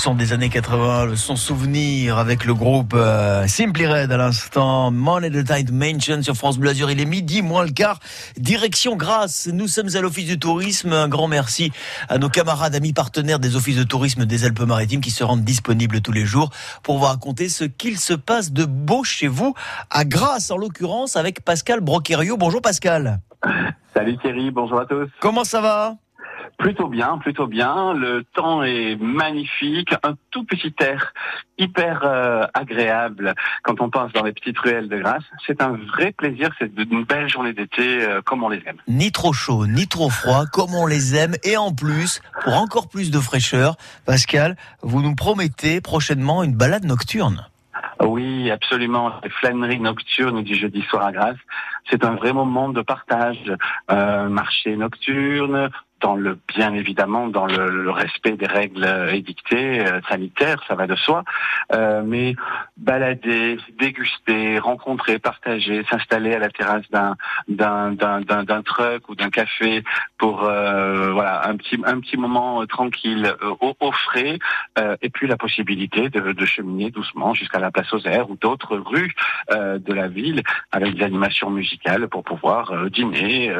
son 0.04 0.14
des 0.14 0.34
années 0.34 0.50
80, 0.50 1.06
le 1.06 1.16
son 1.16 1.34
souvenir 1.34 2.18
avec 2.18 2.44
le 2.44 2.52
groupe 2.52 2.92
euh, 2.92 3.46
Simply 3.46 3.86
Red 3.86 4.12
à 4.12 4.18
l'instant. 4.18 4.92
The 4.92 5.42
Tide 5.42 5.72
Mansion 5.72 6.22
sur 6.22 6.34
France 6.34 6.58
Bleu 6.58 6.68
Azur. 6.68 6.90
Il 6.90 7.00
est 7.00 7.06
midi 7.06 7.40
moins 7.40 7.64
le 7.64 7.70
quart. 7.70 8.00
Direction 8.36 8.96
Grasse. 8.96 9.48
Nous 9.50 9.66
sommes 9.66 9.88
à 9.94 10.02
l'Office 10.02 10.26
du 10.26 10.38
Tourisme. 10.38 10.92
Un 10.92 11.08
grand 11.08 11.26
merci 11.26 11.72
à 12.10 12.18
nos 12.18 12.28
camarades, 12.28 12.74
amis 12.74 12.92
partenaires 12.92 13.38
des 13.38 13.56
Offices 13.56 13.78
de 13.78 13.82
Tourisme 13.82 14.26
des 14.26 14.44
Alpes-Maritimes 14.44 15.00
qui 15.00 15.10
se 15.10 15.24
rendent 15.24 15.42
disponibles 15.42 16.02
tous 16.02 16.12
les 16.12 16.26
jours 16.26 16.50
pour 16.82 16.98
vous 16.98 17.06
raconter 17.06 17.48
ce 17.48 17.64
qu'il 17.64 17.98
se 17.98 18.12
passe 18.12 18.52
de 18.52 18.66
beau 18.66 19.04
chez 19.04 19.26
vous 19.26 19.54
à 19.88 20.04
Grasse 20.04 20.50
en 20.50 20.58
l'occurrence 20.58 21.16
avec 21.16 21.42
Pascal 21.42 21.80
Broquerio. 21.80 22.36
Bonjour 22.36 22.60
Pascal. 22.60 23.20
Salut 23.94 24.18
Thierry, 24.18 24.50
bonjour 24.50 24.80
à 24.80 24.84
tous. 24.84 25.08
Comment 25.20 25.44
ça 25.44 25.62
va? 25.62 25.96
Plutôt 26.58 26.88
bien, 26.88 27.18
plutôt 27.18 27.46
bien. 27.46 27.94
Le 27.94 28.24
temps 28.34 28.62
est 28.62 28.96
magnifique, 28.96 29.92
un 30.02 30.14
tout 30.30 30.44
petit 30.44 30.74
air 30.80 31.12
hyper 31.58 32.02
euh, 32.04 32.46
agréable 32.54 33.34
quand 33.62 33.80
on 33.80 33.90
passe 33.90 34.12
dans 34.12 34.22
les 34.22 34.32
petites 34.32 34.58
ruelles 34.58 34.88
de 34.88 34.98
Grasse. 34.98 35.24
C'est 35.46 35.62
un 35.62 35.76
vrai 35.92 36.12
plaisir, 36.12 36.50
c'est 36.58 36.70
une 36.76 37.04
belle 37.04 37.28
journée 37.28 37.52
d'été 37.52 38.02
euh, 38.02 38.22
comme 38.22 38.42
on 38.42 38.48
les 38.48 38.62
aime. 38.66 38.78
Ni 38.88 39.12
trop 39.12 39.32
chaud, 39.32 39.66
ni 39.66 39.86
trop 39.88 40.10
froid, 40.10 40.46
comme 40.52 40.74
on 40.74 40.86
les 40.86 41.16
aime. 41.16 41.34
Et 41.44 41.56
en 41.56 41.72
plus, 41.72 42.20
pour 42.42 42.54
encore 42.54 42.88
plus 42.88 43.10
de 43.10 43.18
fraîcheur, 43.18 43.76
Pascal, 44.06 44.56
vous 44.82 45.02
nous 45.02 45.14
promettez 45.14 45.80
prochainement 45.80 46.42
une 46.42 46.54
balade 46.54 46.84
nocturne. 46.84 47.46
Oui, 48.00 48.50
absolument. 48.50 49.12
Les 49.22 49.30
flâneries 49.30 49.80
nocturnes 49.80 50.42
du 50.42 50.54
jeudi 50.54 50.82
soir 50.82 51.06
à 51.06 51.12
Grasse, 51.12 51.36
c'est 51.90 52.04
un 52.04 52.14
vrai 52.14 52.32
moment 52.32 52.68
de 52.68 52.82
partage. 52.82 53.52
Euh, 53.90 54.28
marché 54.28 54.76
nocturne, 54.76 55.70
dans 56.04 56.16
le 56.16 56.38
bien 56.54 56.74
évidemment 56.74 57.28
dans 57.28 57.46
le, 57.46 57.70
le 57.70 57.90
respect 57.90 58.36
des 58.36 58.46
règles 58.46 58.86
édictées 59.10 59.80
euh, 59.80 60.00
sanitaires, 60.10 60.60
ça 60.68 60.74
va 60.74 60.86
de 60.86 60.96
soi, 60.96 61.24
euh, 61.72 62.02
mais 62.04 62.36
balader, 62.76 63.56
déguster, 63.78 64.58
rencontrer, 64.58 65.18
partager, 65.18 65.82
s'installer 65.90 66.34
à 66.34 66.38
la 66.38 66.50
terrasse 66.50 66.88
d'un 66.90 67.16
d'un 67.48 67.92
d'un 68.50 68.62
truck 68.62 69.08
ou 69.08 69.14
d'un 69.14 69.30
café 69.30 69.82
pour 70.18 70.44
euh, 70.44 71.12
voilà 71.12 71.48
un 71.48 71.56
petit 71.56 71.78
un 71.86 71.98
petit 72.00 72.18
moment 72.18 72.60
euh, 72.60 72.66
tranquille 72.66 73.26
euh, 73.42 73.54
au, 73.60 73.74
au 73.80 73.92
frais, 73.92 74.38
et 75.00 75.08
puis 75.08 75.26
la 75.26 75.38
possibilité 75.38 76.10
de, 76.10 76.32
de 76.32 76.44
cheminer 76.44 76.90
doucement 76.90 77.32
jusqu'à 77.32 77.60
la 77.60 77.70
place 77.70 77.90
aux 77.94 78.04
airs 78.14 78.28
ou 78.28 78.36
d'autres 78.36 78.76
rues 78.76 79.14
de 79.50 79.92
la 80.00 80.08
ville 80.08 80.42
avec 80.72 80.96
des 80.96 81.04
animations 81.04 81.50
musicales 81.50 82.08
pour 82.08 82.24
pouvoir 82.24 82.62
dîner, 82.90 83.54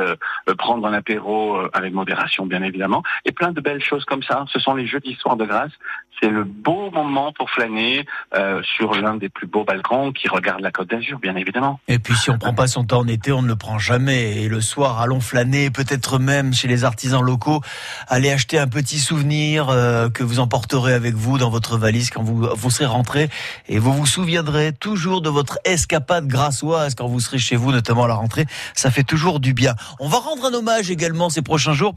prendre 0.59 0.87
un 0.87 0.93
apéro 0.93 1.59
avec 1.73 1.93
modération 1.93 2.34
bien 2.43 2.63
évidemment, 2.63 3.03
et 3.25 3.33
plein 3.33 3.53
de 3.53 3.61
belles 3.61 3.83
choses 3.83 4.05
comme 4.05 4.23
ça. 4.23 4.45
Ce 4.53 4.59
sont 4.59 4.75
les 4.75 4.87
jeudis 4.87 5.15
soirs 5.15 5.37
de 5.37 5.45
grâce. 5.45 5.73
C'est 6.21 6.29
le 6.29 6.45
beau 6.45 6.91
moment 6.91 7.33
pour 7.33 7.51
flâner 7.51 8.07
euh, 8.37 8.63
sur 8.63 8.95
l'un 8.95 9.17
des 9.17 9.29
plus 9.29 9.47
beaux 9.47 9.65
balcons 9.65 10.13
qui 10.13 10.29
regarde 10.29 10.61
la 10.61 10.71
Côte 10.71 10.89
d'Azur, 10.89 11.19
bien 11.19 11.35
évidemment. 11.37 11.81
Et 11.89 11.99
puis 11.99 12.15
si 12.15 12.31
on 12.31 12.39
prend 12.39 12.55
pas 12.55 12.67
son 12.67 12.85
temps 12.85 13.01
en 13.01 13.09
été, 13.09 13.33
on 13.33 13.43
ne 13.43 13.49
le 13.49 13.57
prend 13.57 13.79
jamais. 13.79 14.43
Et 14.43 14.49
le 14.49 14.61
soir, 14.61 15.01
allons 15.01 15.21
flâner, 15.21 15.71
peut-être 15.71 16.19
même 16.19 16.55
chez 16.55 16.69
les 16.69 16.85
artisans 16.85 17.23
locaux, 17.23 17.61
aller 18.09 18.31
acheter 18.31 18.59
un 18.59 18.69
petit 18.69 18.99
souvenir 18.99 19.69
euh, 19.69 20.09
que 20.09 20.23
vous 20.23 20.39
emporterez 20.39 20.95
avec 20.95 21.15
vous 21.15 21.37
dans 21.39 21.51
votre 21.51 21.79
valise 21.79 22.11
quand 22.11 22.23
vous, 22.23 22.49
vous 22.55 22.71
serez 22.71 22.87
rentré. 22.87 23.29
Et 23.69 23.79
vous 23.79 23.93
vous 23.93 24.07
souviendrez 24.07 24.73
toujours 24.73 25.21
de 25.21 25.29
votre 25.29 25.59
escapade 25.65 26.27
grassoise 26.27 26.95
quand 26.95 27.09
vous 27.09 27.21
serez 27.21 27.39
chez 27.39 27.57
vous, 27.57 27.73
notamment 27.73 28.05
à 28.05 28.09
la 28.09 28.15
rentrée. 28.15 28.47
Ça 28.75 28.91
fait 28.91 29.03
toujours 29.03 29.41
du 29.41 29.53
bien. 29.53 29.75
On 30.01 30.09
va 30.09 30.19
rendre 30.19 30.45
un 30.47 30.55
hommage 30.55 30.91
également 30.91 31.29
ces 31.29 31.43
prochains 31.43 31.75
jours, 31.75 31.95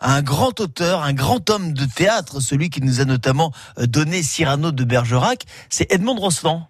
Un 0.00 0.22
grand 0.22 0.60
auteur, 0.60 1.02
un 1.02 1.12
grand 1.12 1.50
homme 1.50 1.72
de 1.72 1.84
théâtre, 1.84 2.40
celui 2.40 2.70
qui 2.70 2.80
nous 2.80 3.00
a 3.00 3.04
notamment 3.04 3.52
euh, 3.78 3.86
donné 3.86 4.22
Cyrano 4.22 4.72
de 4.72 4.84
Bergerac, 4.84 5.44
c'est 5.68 5.92
Edmond 5.92 6.16
Rostand. 6.16 6.69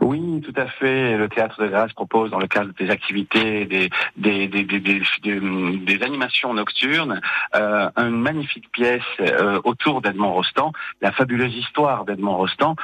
Oui, 0.00 0.40
tout 0.42 0.60
à 0.60 0.66
fait. 0.66 1.16
Le 1.16 1.28
théâtre 1.28 1.62
de 1.62 1.68
Grâce 1.68 1.92
propose, 1.92 2.30
dans 2.30 2.38
le 2.38 2.46
cadre 2.46 2.72
des 2.78 2.90
activités, 2.90 3.64
des 3.66 3.90
des 4.16 6.02
animations 6.02 6.54
nocturnes, 6.54 7.20
euh, 7.54 7.90
une 7.96 8.20
magnifique 8.20 8.70
pièce 8.72 9.02
euh, 9.20 9.60
autour 9.64 10.02
d'Edmond 10.02 10.32
Rostand, 10.32 10.72
la 11.00 11.12
fabuleuse 11.12 11.54
histoire 11.54 12.04
d'Edmond 12.04 12.36
Rostand. 12.36 12.76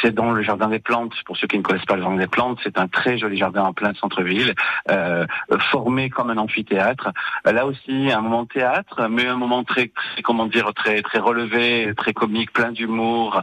C'est 0.00 0.14
dans 0.14 0.32
le 0.32 0.42
jardin 0.42 0.68
des 0.68 0.78
plantes. 0.78 1.14
Pour 1.24 1.36
ceux 1.36 1.46
qui 1.46 1.58
ne 1.58 1.62
connaissent 1.62 1.84
pas 1.84 1.96
le 1.96 2.02
jardin 2.02 2.16
des 2.16 2.26
plantes, 2.26 2.58
c'est 2.62 2.78
un 2.78 2.88
très 2.88 3.18
joli 3.18 3.36
jardin 3.36 3.64
en 3.64 3.72
plein 3.72 3.94
centre-ville, 3.94 4.54
euh, 4.90 5.26
formé 5.70 6.10
comme 6.10 6.30
un 6.30 6.38
amphithéâtre. 6.38 7.10
Là 7.44 7.66
aussi, 7.66 8.10
un 8.12 8.20
moment 8.20 8.46
théâtre, 8.46 9.08
mais 9.08 9.26
un 9.26 9.36
moment 9.36 9.64
très, 9.64 9.90
comment 10.22 10.46
dire, 10.46 10.72
très 10.74 11.02
très 11.02 11.18
relevé, 11.18 11.92
très 11.96 12.12
comique, 12.12 12.52
plein 12.52 12.72
d'humour. 12.72 13.42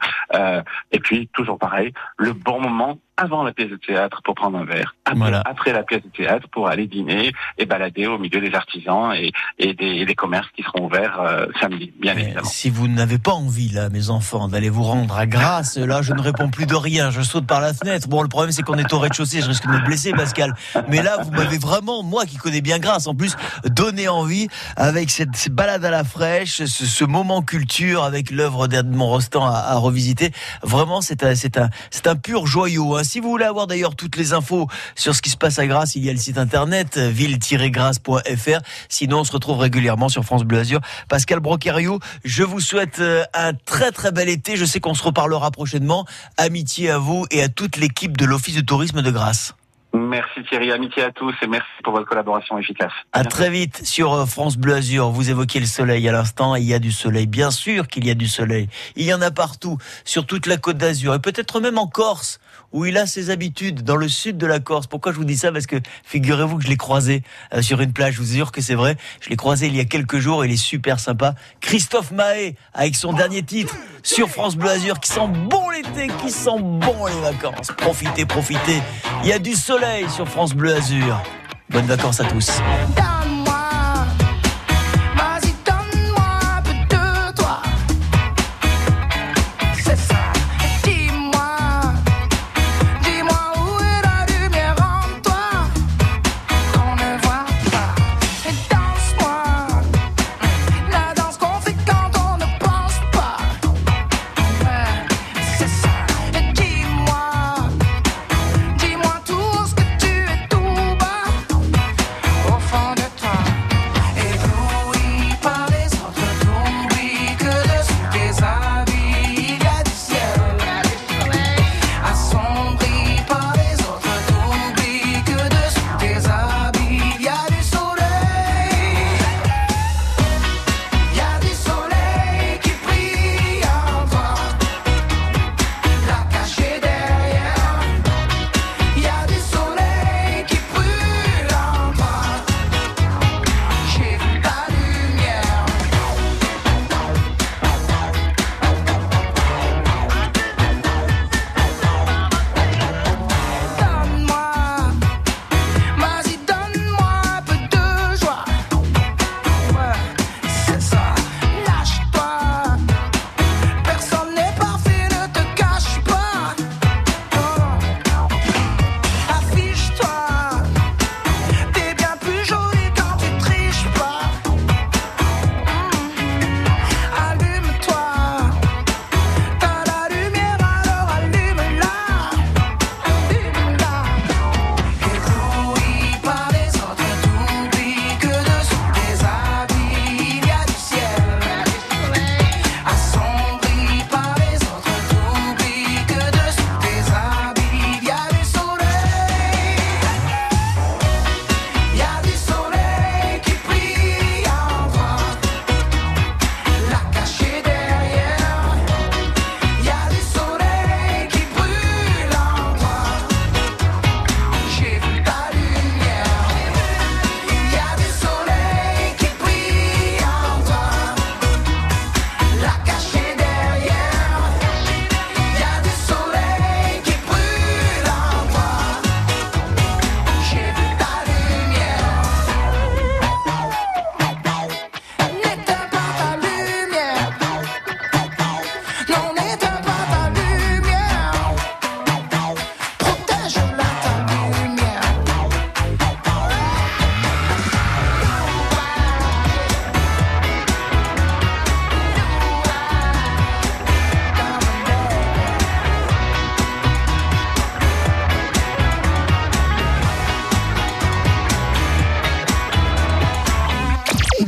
Et 0.91 0.99
puis 0.99 1.27
toujours 1.33 1.57
pareil, 1.57 1.93
le 2.17 2.33
bon 2.33 2.59
moment 2.59 2.92
now 2.93 3.12
avant 3.17 3.43
la 3.43 3.51
pièce 3.53 3.69
de 3.69 3.75
théâtre 3.75 4.21
pour 4.23 4.33
prendre 4.35 4.57
un 4.57 4.65
verre, 4.65 4.95
après, 5.05 5.19
Voilà. 5.19 5.41
après 5.45 5.71
la 5.71 5.83
pièce 5.83 6.01
de 6.03 6.09
théâtre 6.09 6.47
pour 6.51 6.67
aller 6.67 6.87
dîner 6.87 7.31
et 7.57 7.65
balader 7.65 8.07
au 8.07 8.17
milieu 8.17 8.41
des 8.41 8.55
artisans 8.55 9.13
et, 9.13 9.31
et 9.59 9.73
des, 9.73 10.15
commerces 10.15 10.47
qui 10.55 10.63
seront 10.63 10.85
ouverts 10.85 11.19
euh, 11.21 11.45
samedi, 11.59 11.91
bien 11.99 12.15
évidemment. 12.17 12.47
Si 12.47 12.69
vous 12.69 12.87
n'avez 12.87 13.17
pas 13.19 13.31
envie, 13.33 13.69
là, 13.69 13.89
mes 13.89 14.09
enfants, 14.09 14.47
d'aller 14.47 14.69
vous 14.69 14.83
rendre 14.83 15.17
à 15.17 15.25
Grasse, 15.27 15.77
là, 15.77 16.01
je 16.01 16.13
ne 16.13 16.21
réponds 16.21 16.49
plus 16.49 16.65
de 16.65 16.75
rien. 16.75 17.11
Je 17.11 17.21
saute 17.21 17.45
par 17.45 17.61
la 17.61 17.73
fenêtre. 17.73 18.07
Bon, 18.07 18.21
le 18.21 18.27
problème, 18.29 18.51
c'est 18.51 18.61
qu'on 18.63 18.77
est 18.77 18.91
au 18.93 18.99
rez-de-chaussée. 18.99 19.41
Je 19.41 19.47
risque 19.47 19.65
de 19.65 19.71
me 19.71 19.85
blesser, 19.85 20.11
Pascal. 20.11 20.53
Mais 20.89 21.01
là, 21.01 21.17
vous 21.23 21.31
m'avez 21.31 21.57
vraiment, 21.57 22.03
moi 22.03 22.25
qui 22.25 22.37
connais 22.37 22.61
bien 22.61 22.79
Grasse, 22.79 23.07
en 23.07 23.15
plus, 23.15 23.35
donné 23.65 24.07
envie 24.07 24.47
avec 24.75 25.09
cette, 25.09 25.35
cette 25.35 25.53
balade 25.53 25.83
à 25.85 25.91
la 25.91 26.03
fraîche, 26.03 26.63
ce, 26.63 26.67
ce 26.67 27.03
moment 27.05 27.41
culture 27.41 28.03
avec 28.03 28.31
l'œuvre 28.31 28.67
d'Edmond 28.67 29.07
Rostand 29.07 29.45
à, 29.45 29.57
à 29.57 29.75
revisiter. 29.75 30.31
Vraiment, 30.63 31.01
c'est 31.01 31.23
un, 31.23 31.35
c'est 31.35 31.57
un, 31.57 31.69
c'est 31.91 32.07
un 32.07 32.15
pur 32.15 32.45
joyau. 32.47 32.95
hein. 32.95 33.02
Si 33.03 33.19
vous 33.19 33.29
voulez 33.29 33.45
avoir 33.45 33.67
d'ailleurs 33.67 33.95
toutes 33.95 34.15
les 34.15 34.33
infos 34.33 34.67
sur 34.95 35.15
ce 35.15 35.21
qui 35.21 35.29
se 35.29 35.37
passe 35.37 35.59
à 35.59 35.67
Grasse, 35.67 35.95
il 35.95 36.05
y 36.05 36.09
a 36.09 36.13
le 36.13 36.19
site 36.19 36.37
internet 36.37 36.97
euh, 36.97 37.09
ville-grasse.fr. 37.09 38.59
Sinon, 38.89 39.19
on 39.19 39.23
se 39.23 39.31
retrouve 39.31 39.59
régulièrement 39.59 40.09
sur 40.09 40.23
France 40.23 40.43
Bleu 40.43 40.59
Azur. 40.59 40.79
Pascal 41.09 41.39
Brocario, 41.39 41.99
je 42.23 42.43
vous 42.43 42.59
souhaite 42.59 42.99
euh, 42.99 43.23
un 43.33 43.53
très 43.53 43.91
très 43.91 44.11
bel 44.11 44.29
été. 44.29 44.57
Je 44.57 44.65
sais 44.65 44.79
qu'on 44.79 44.93
se 44.93 45.03
reparlera 45.03 45.51
prochainement. 45.51 46.05
Amitié 46.37 46.89
à 46.89 46.97
vous 46.97 47.25
et 47.31 47.41
à 47.41 47.49
toute 47.49 47.77
l'équipe 47.77 48.17
de 48.17 48.25
l'Office 48.25 48.55
de 48.55 48.61
tourisme 48.61 49.01
de 49.01 49.11
Grasse. 49.11 49.53
Merci 49.95 50.41
Thierry, 50.49 50.71
amitié 50.71 51.03
à 51.03 51.11
tous 51.11 51.35
et 51.43 51.47
merci 51.47 51.69
pour 51.83 51.93
votre 51.93 52.07
collaboration 52.07 52.57
efficace. 52.57 52.91
À 53.11 53.23
très 53.23 53.51
vite 53.51 53.85
sur 53.85 54.11
euh, 54.13 54.25
France 54.25 54.57
Bleu 54.57 54.73
Azur. 54.73 55.09
Vous 55.09 55.29
évoquiez 55.29 55.59
le 55.59 55.67
soleil 55.67 56.09
à 56.09 56.11
l'instant. 56.11 56.55
Il 56.55 56.63
y 56.63 56.73
a 56.73 56.79
du 56.79 56.91
soleil. 56.91 57.27
Bien 57.27 57.51
sûr 57.51 57.87
qu'il 57.87 58.07
y 58.07 58.09
a 58.09 58.15
du 58.15 58.27
soleil. 58.27 58.69
Il 58.95 59.05
y 59.05 59.13
en 59.13 59.21
a 59.21 59.29
partout, 59.29 59.77
sur 60.03 60.25
toute 60.25 60.47
la 60.47 60.57
côte 60.57 60.77
d'Azur 60.77 61.13
et 61.13 61.19
peut-être 61.19 61.59
même 61.59 61.77
en 61.77 61.85
Corse, 61.85 62.39
où 62.73 62.85
il 62.85 62.97
a 62.97 63.05
ses 63.05 63.29
habitudes, 63.29 63.83
dans 63.83 63.95
le 63.95 64.09
sud 64.09 64.37
de 64.37 64.45
la 64.45 64.59
Corse. 64.59 64.87
Pourquoi 64.87 65.11
je 65.11 65.17
vous 65.17 65.23
dis 65.23 65.37
ça? 65.37 65.51
Parce 65.51 65.67
que 65.67 65.77
figurez-vous 66.03 66.57
que 66.57 66.63
je 66.63 66.69
l'ai 66.69 66.77
croisé 66.77 67.23
euh, 67.53 67.61
sur 67.61 67.79
une 67.79 67.93
plage. 67.93 68.15
Je 68.15 68.21
vous 68.21 68.31
assure 68.31 68.51
que 68.51 68.61
c'est 68.61 68.75
vrai. 68.75 68.97
Je 69.21 69.29
l'ai 69.29 69.35
croisé 69.35 69.67
il 69.67 69.75
y 69.75 69.79
a 69.79 69.85
quelques 69.85 70.17
jours. 70.17 70.43
Il 70.43 70.51
est 70.51 70.57
super 70.57 70.99
sympa. 70.99 71.35
Christophe 71.61 72.11
Mahé, 72.11 72.55
avec 72.73 72.95
son 72.95 73.13
dernier 73.13 73.43
titre 73.43 73.75
sur 74.01 74.29
France 74.29 74.55
Bleu 74.55 74.69
Azur, 74.69 74.99
qui 74.99 75.11
sent 75.11 75.27
bon 75.49 75.69
l'été, 75.69 76.07
qui 76.21 76.31
sent 76.31 76.59
bon 76.59 77.05
les 77.05 77.21
vacances. 77.21 77.67
Profitez, 77.77 78.25
profitez. 78.25 78.81
Il 79.23 79.29
y 79.29 79.33
a 79.33 79.39
du 79.39 79.53
soleil 79.53 80.09
sur 80.09 80.27
France 80.27 80.53
Bleu 80.53 80.75
Azur. 80.75 81.21
Bonnes 81.69 81.85
vacances 81.85 82.19
à 82.19 82.25
tous. 82.25 82.51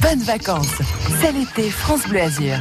Bonnes 0.08 0.24
vacances. 0.24 0.82
C'est 1.20 1.32
l'été 1.32 1.70
France 1.70 2.08
Bleu 2.08 2.22
Azur. 2.22 2.58